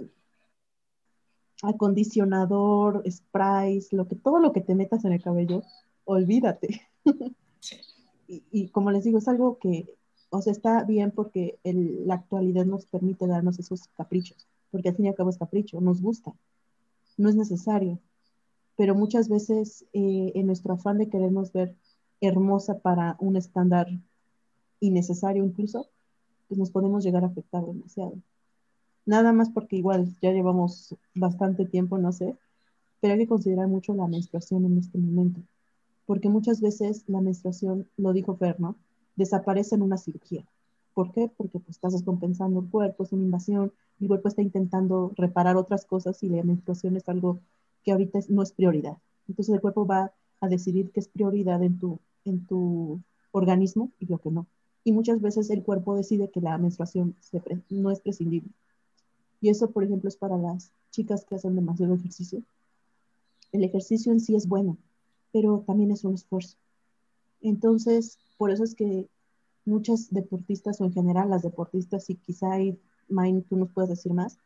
[1.62, 5.62] acondicionador, sprays, lo que, todo lo que te metas en el cabello,
[6.04, 6.82] olvídate.
[8.28, 9.96] y, como les digo, es algo que,
[10.30, 15.06] o sea, está bien porque la actualidad nos permite darnos esos caprichos, porque al fin
[15.06, 16.32] y al cabo es capricho, nos gusta,
[17.16, 17.98] no es necesario,
[18.76, 21.74] pero muchas veces eh, en nuestro afán de querernos ver
[22.20, 23.88] hermosa para un estándar
[24.80, 25.88] innecesario incluso,
[26.46, 28.14] pues nos podemos llegar a afectar demasiado.
[29.08, 32.36] Nada más porque igual ya llevamos bastante tiempo, no sé,
[33.00, 35.40] pero hay que considerar mucho la menstruación en este momento
[36.08, 38.76] porque muchas veces la menstruación, lo dijo Fer, ¿no?
[39.16, 40.42] Desaparece en una cirugía.
[40.94, 41.30] ¿Por qué?
[41.36, 45.84] Porque pues, estás descompensando el cuerpo, es una invasión, el cuerpo está intentando reparar otras
[45.84, 47.40] cosas y la menstruación es algo
[47.84, 48.96] que ahorita no es prioridad.
[49.28, 54.06] Entonces el cuerpo va a decidir qué es prioridad en tu, en tu organismo y
[54.06, 54.46] lo que no.
[54.84, 57.16] Y muchas veces el cuerpo decide que la menstruación
[57.68, 58.48] no es prescindible.
[59.40, 62.42] Y eso, por ejemplo, es para las chicas que hacen demasiado ejercicio.
[63.52, 64.76] El ejercicio en sí es bueno,
[65.32, 66.56] pero también es un esfuerzo.
[67.40, 69.08] Entonces, por eso es que
[69.64, 72.78] muchas deportistas o en general las deportistas, y quizá ahí,
[73.08, 74.38] Main, tú nos puedes decir más,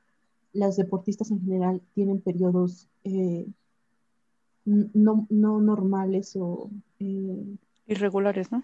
[0.52, 3.46] las deportistas en general tienen periodos eh,
[4.64, 6.70] no, no, normales o...
[6.98, 8.62] Eh, irregulares, ¿no?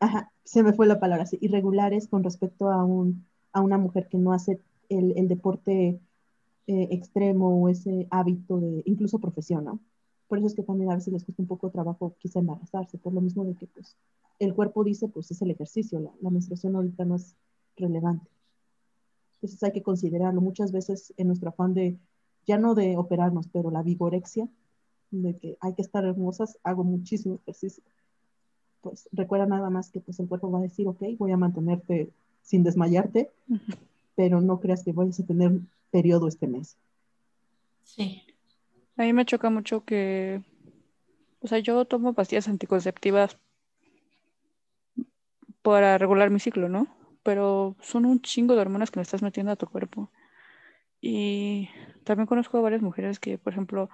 [0.00, 4.08] ajá, se me fue la palabra, sí, irregulares con respecto a, un, a una mujer
[4.08, 6.00] que no hace el, el deporte
[6.70, 9.80] eh, extremo o ese hábito de incluso profesión, ¿no?
[10.28, 13.14] Por eso es que también a veces les cuesta un poco trabajo quizá embarazarse, por
[13.14, 13.96] lo mismo de que pues
[14.38, 17.34] el cuerpo dice pues es el ejercicio, la, menstruación ahorita no es
[17.74, 18.28] relevante.
[19.36, 20.42] Entonces hay que considerarlo.
[20.42, 21.96] Muchas veces en nuestro afán de,
[22.46, 24.46] ya no de operarnos, pero la vigorexia,
[25.10, 27.82] de que hay que estar hermosas, hago muchísimo ejercicio.
[28.82, 32.10] Pues recuerda nada más que pues el cuerpo va a decir, ok, voy a mantenerte
[32.42, 33.30] sin desmayarte,
[34.18, 35.52] pero no creas que vayas a tener
[35.92, 36.76] periodo este mes.
[37.84, 38.26] Sí.
[38.96, 40.42] A mí me choca mucho que,
[41.38, 43.38] o sea, yo tomo pastillas anticonceptivas
[45.62, 46.88] para regular mi ciclo, ¿no?
[47.22, 50.10] Pero son un chingo de hormonas que me estás metiendo a tu cuerpo.
[51.00, 51.68] Y
[52.02, 53.88] también conozco a varias mujeres que, por ejemplo,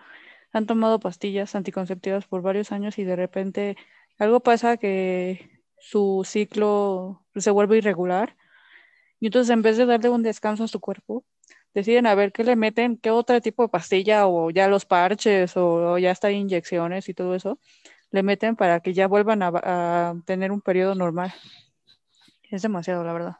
[0.52, 3.76] han tomado pastillas anticonceptivas por varios años y de repente
[4.18, 8.38] algo pasa que su ciclo se vuelve irregular.
[9.24, 11.24] Y entonces en vez de darle un descanso a su cuerpo,
[11.72, 15.56] deciden a ver qué le meten, qué otro tipo de pastilla o ya los parches
[15.56, 17.58] o, ya está inyecciones y todo eso,
[18.10, 21.32] le meten para que ya vuelvan a, tener un periodo normal.
[22.50, 23.36] Es demasiado, la verdad.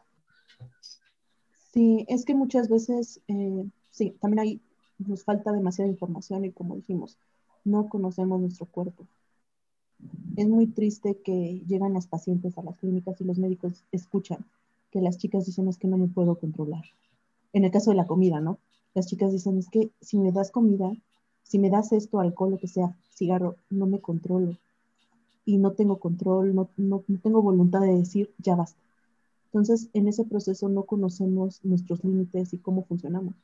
[1.75, 4.61] Sí, es que muchas veces, eh, sí, también hay,
[4.97, 7.19] nos falta demasiada información y como dijimos,
[7.63, 9.07] no conocemos nuestro cuerpo.
[10.39, 14.47] Es muy triste que llegan las pacientes a las clínicas y los médicos escuchan
[14.95, 16.85] que las chicas dicen es que no me puedo controlar
[17.55, 18.59] en el caso de la comida, ¿no?
[18.95, 20.93] Las chicas dicen, es que si me das comida,
[21.45, 24.57] si me das esto, alcohol, lo que sea, cigarro, no me controlo.
[25.47, 28.81] Y no tengo control, no, no, tengo voluntad de decir, ya basta.
[29.47, 33.35] Entonces, en ese proceso no conocemos nuestros límites y cómo funcionamos.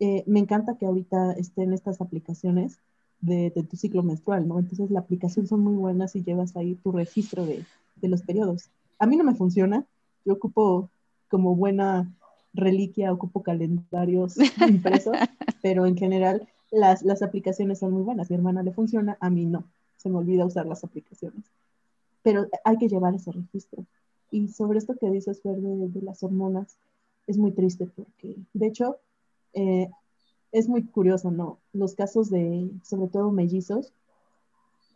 [0.00, 2.78] Eh, me encanta que ahorita estén estas aplicaciones
[3.20, 4.58] de, tu ciclo menstrual, ¿no?
[4.58, 7.64] Entonces, la aplicación son muy buenas y llevas ahí tu registro de,
[7.96, 8.70] de los periodos.
[8.98, 9.86] A mí no me funciona,
[10.24, 10.90] yo ocupo
[11.28, 12.12] como buena
[12.52, 14.36] reliquia, ocupo calendarios
[14.68, 15.16] impresos,
[15.62, 18.30] pero en general las, las aplicaciones son muy buenas.
[18.30, 19.64] Mi hermana le funciona, a mí no.
[19.96, 21.44] Se me olvida usar las aplicaciones.
[22.22, 23.84] Pero hay que llevar ese registro.
[24.30, 26.76] Y sobre esto que dices, Fer, de, las hormonas,
[27.26, 28.98] es muy triste porque, de hecho,
[29.52, 29.88] eh,
[30.52, 31.58] es muy curioso, ¿no?
[31.72, 33.92] Los casos de, sobre todo mellizos,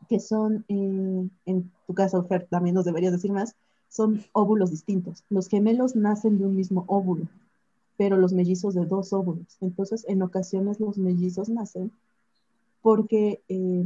[0.08, 3.54] que son, eh, en tu caso, Fer, también nos deberías decir más,
[3.88, 5.24] son óvulos distintos.
[5.30, 7.26] Los gemelos nacen de un mismo óvulo,
[7.96, 9.56] pero los mellizos de dos óvulos.
[9.60, 11.90] Entonces, en ocasiones los mellizos nacen
[12.82, 13.84] porque eh,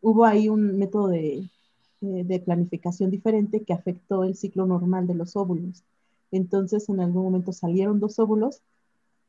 [0.00, 5.14] hubo ahí un método de, eh, de, planificación diferente que afectó el ciclo normal de
[5.14, 5.84] los óvulos.
[6.32, 8.62] Entonces, en algún momento salieron dos óvulos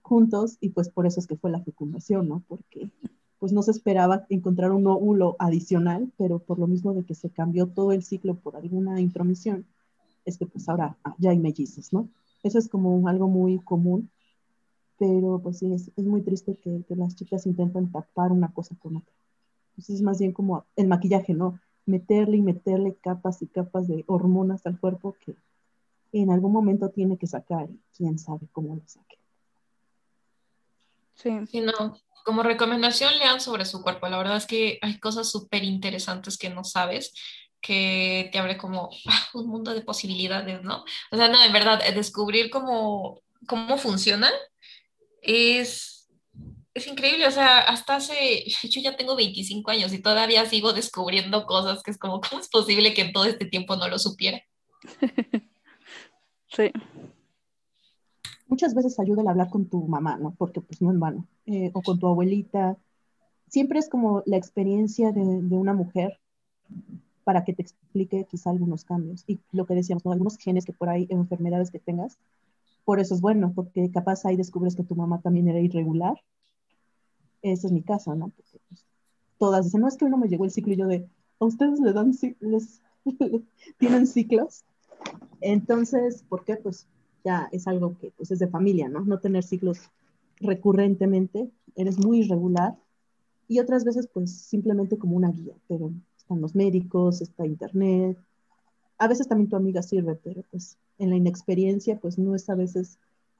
[0.01, 2.43] juntos y pues por eso es que fue la fecundación, ¿no?
[2.47, 2.89] Porque
[3.43, 7.29] pues no se esperaba encontrar un óvulo adicional, pero por lo mismo de que se
[7.29, 9.65] cambió todo el ciclo por alguna intromisión,
[10.23, 12.07] es que pues ahora ya hay mellizos, ¿no?
[12.41, 14.09] Eso es como algo muy común,
[14.97, 19.13] pero pues sí, es, muy triste que, las chicas intentan tapar una cosa con otra.
[19.71, 21.59] Entonces es más bien como el maquillaje, ¿no?
[21.85, 25.35] Meterle y meterle capas y capas de hormonas al cuerpo que
[26.13, 29.17] en algún momento tiene que sacar y quién sabe cómo lo saque.
[31.15, 31.31] Sí.
[31.49, 34.07] sí no, como recomendación lean sobre su cuerpo.
[34.07, 37.13] La verdad es que hay cosas súper interesantes que no sabes
[37.61, 40.83] que te abre como ah, un mundo de posibilidades, ¿no?
[41.11, 44.33] O sea, no, en verdad, descubrir cómo, cómo funcionan
[45.21, 46.09] es,
[46.73, 47.25] es increíble.
[47.27, 51.91] O sea, hasta hace, yo ya tengo 25 años y todavía sigo descubriendo cosas que
[51.91, 54.41] es como, ¿cómo es posible que en todo este tiempo no lo supiera?
[56.55, 56.71] Sí.
[58.53, 60.35] Muchas veces ayuda el hablar con tu mamá, ¿no?
[60.37, 61.25] Porque pues no en vano.
[61.47, 62.77] Eh, o con tu abuelita.
[63.47, 66.19] Siempre es como la experiencia de, de una mujer
[67.23, 69.23] para que te explique quizá algunos cambios.
[69.25, 70.11] Y lo que decíamos, ¿no?
[70.11, 72.19] algunos genes que por ahí, enfermedades que tengas,
[72.85, 76.13] por eso es bueno, porque capaz ahí descubres que tu mamá también era irregular.
[77.41, 78.29] Ese es mi caso, ¿no?
[78.29, 78.85] Porque, pues,
[79.39, 81.09] todas dicen, no, es que uno me llegó el ciclo y yo de,
[81.39, 82.83] ¿a ustedes le dan, les,
[83.79, 84.63] tienen ciclos?
[85.41, 86.55] Entonces, ¿por qué?
[86.55, 86.85] Pues
[87.23, 89.01] ya es algo que pues, es de familia, ¿no?
[89.01, 89.91] No tener ciclos
[90.39, 92.75] recurrentemente, eres muy irregular
[93.47, 98.17] y otras veces pues simplemente como una guía, pero están los médicos, está internet.
[98.97, 102.55] A veces también tu amiga sirve, pero pues en la inexperiencia pues no es a
[102.55, 102.99] veces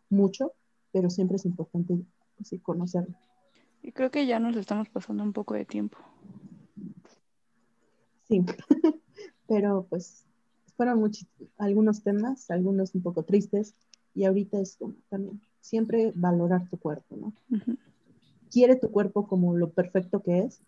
[0.10, 0.53] mucho,
[0.91, 1.97] pero siempre es importante
[2.38, 3.15] pues, conocerlo.
[3.81, 5.97] Y creo que ya nos estamos pasando un poco de tiempo.
[8.27, 8.45] Sí,
[9.47, 10.26] pero pues
[10.76, 11.28] fueron muchos,
[11.58, 13.76] algunos temas, algunos un poco tristes,
[14.16, 17.34] y ahorita es como también siempre valorar tu cuerpo, ¿no?
[18.52, 20.62] Quiere tu cuerpo como lo perfecto que es,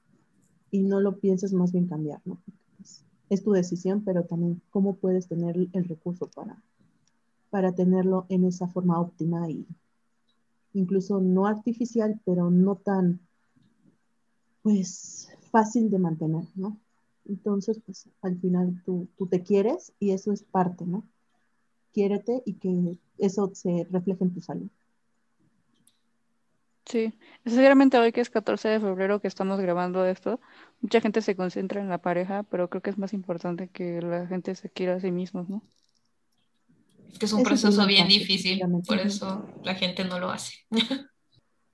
[0.72, 2.40] y no lo pienses más bien cambiar, ¿no?
[2.82, 6.62] Es, es, tu decisión, pero también cómo puedes tener el recurso para,
[7.50, 9.66] para tenerlo en esa forma óptima y
[10.74, 13.20] incluso no artificial, pero no tan,
[14.62, 16.78] pues, fácil de mantener, ¿no?
[17.28, 21.04] Entonces, pues, al final tú, tú te quieres y eso es parte, ¿no?
[21.94, 24.70] Quiérete y que eso se refleje en tu salud.
[26.86, 30.40] Sí, sinceramente hoy que es 14 de febrero que estamos grabando esto,
[30.82, 34.28] mucha gente se concentra en la pareja, pero creo que es más importante que la
[34.28, 35.64] gente se quiera a sí mismos, ¿no?
[37.12, 40.30] Es que es un eso proceso es bien difícil, por eso la gente no lo
[40.30, 40.54] hace.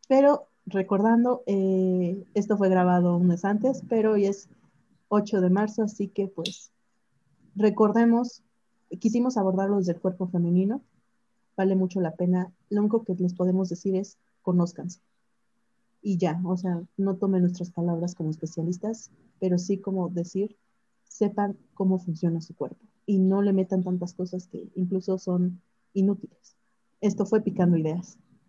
[0.07, 4.49] Pero recordando, eh, esto fue grabado un mes antes, pero hoy es
[5.13, 6.71] 8 de marzo, así que pues
[7.53, 8.43] recordemos,
[8.99, 10.81] quisimos abordarlo desde el cuerpo femenino,
[11.57, 15.01] vale mucho la pena, lo único que les podemos decir es conózcanse.
[16.01, 20.55] Y ya, o sea, no tomen nuestras palabras como especialistas, pero sí como decir,
[21.03, 25.61] sepan cómo funciona su cuerpo y no le metan tantas cosas que incluso son
[25.93, 26.55] inútiles.
[27.01, 28.17] Esto fue Picando Ideas.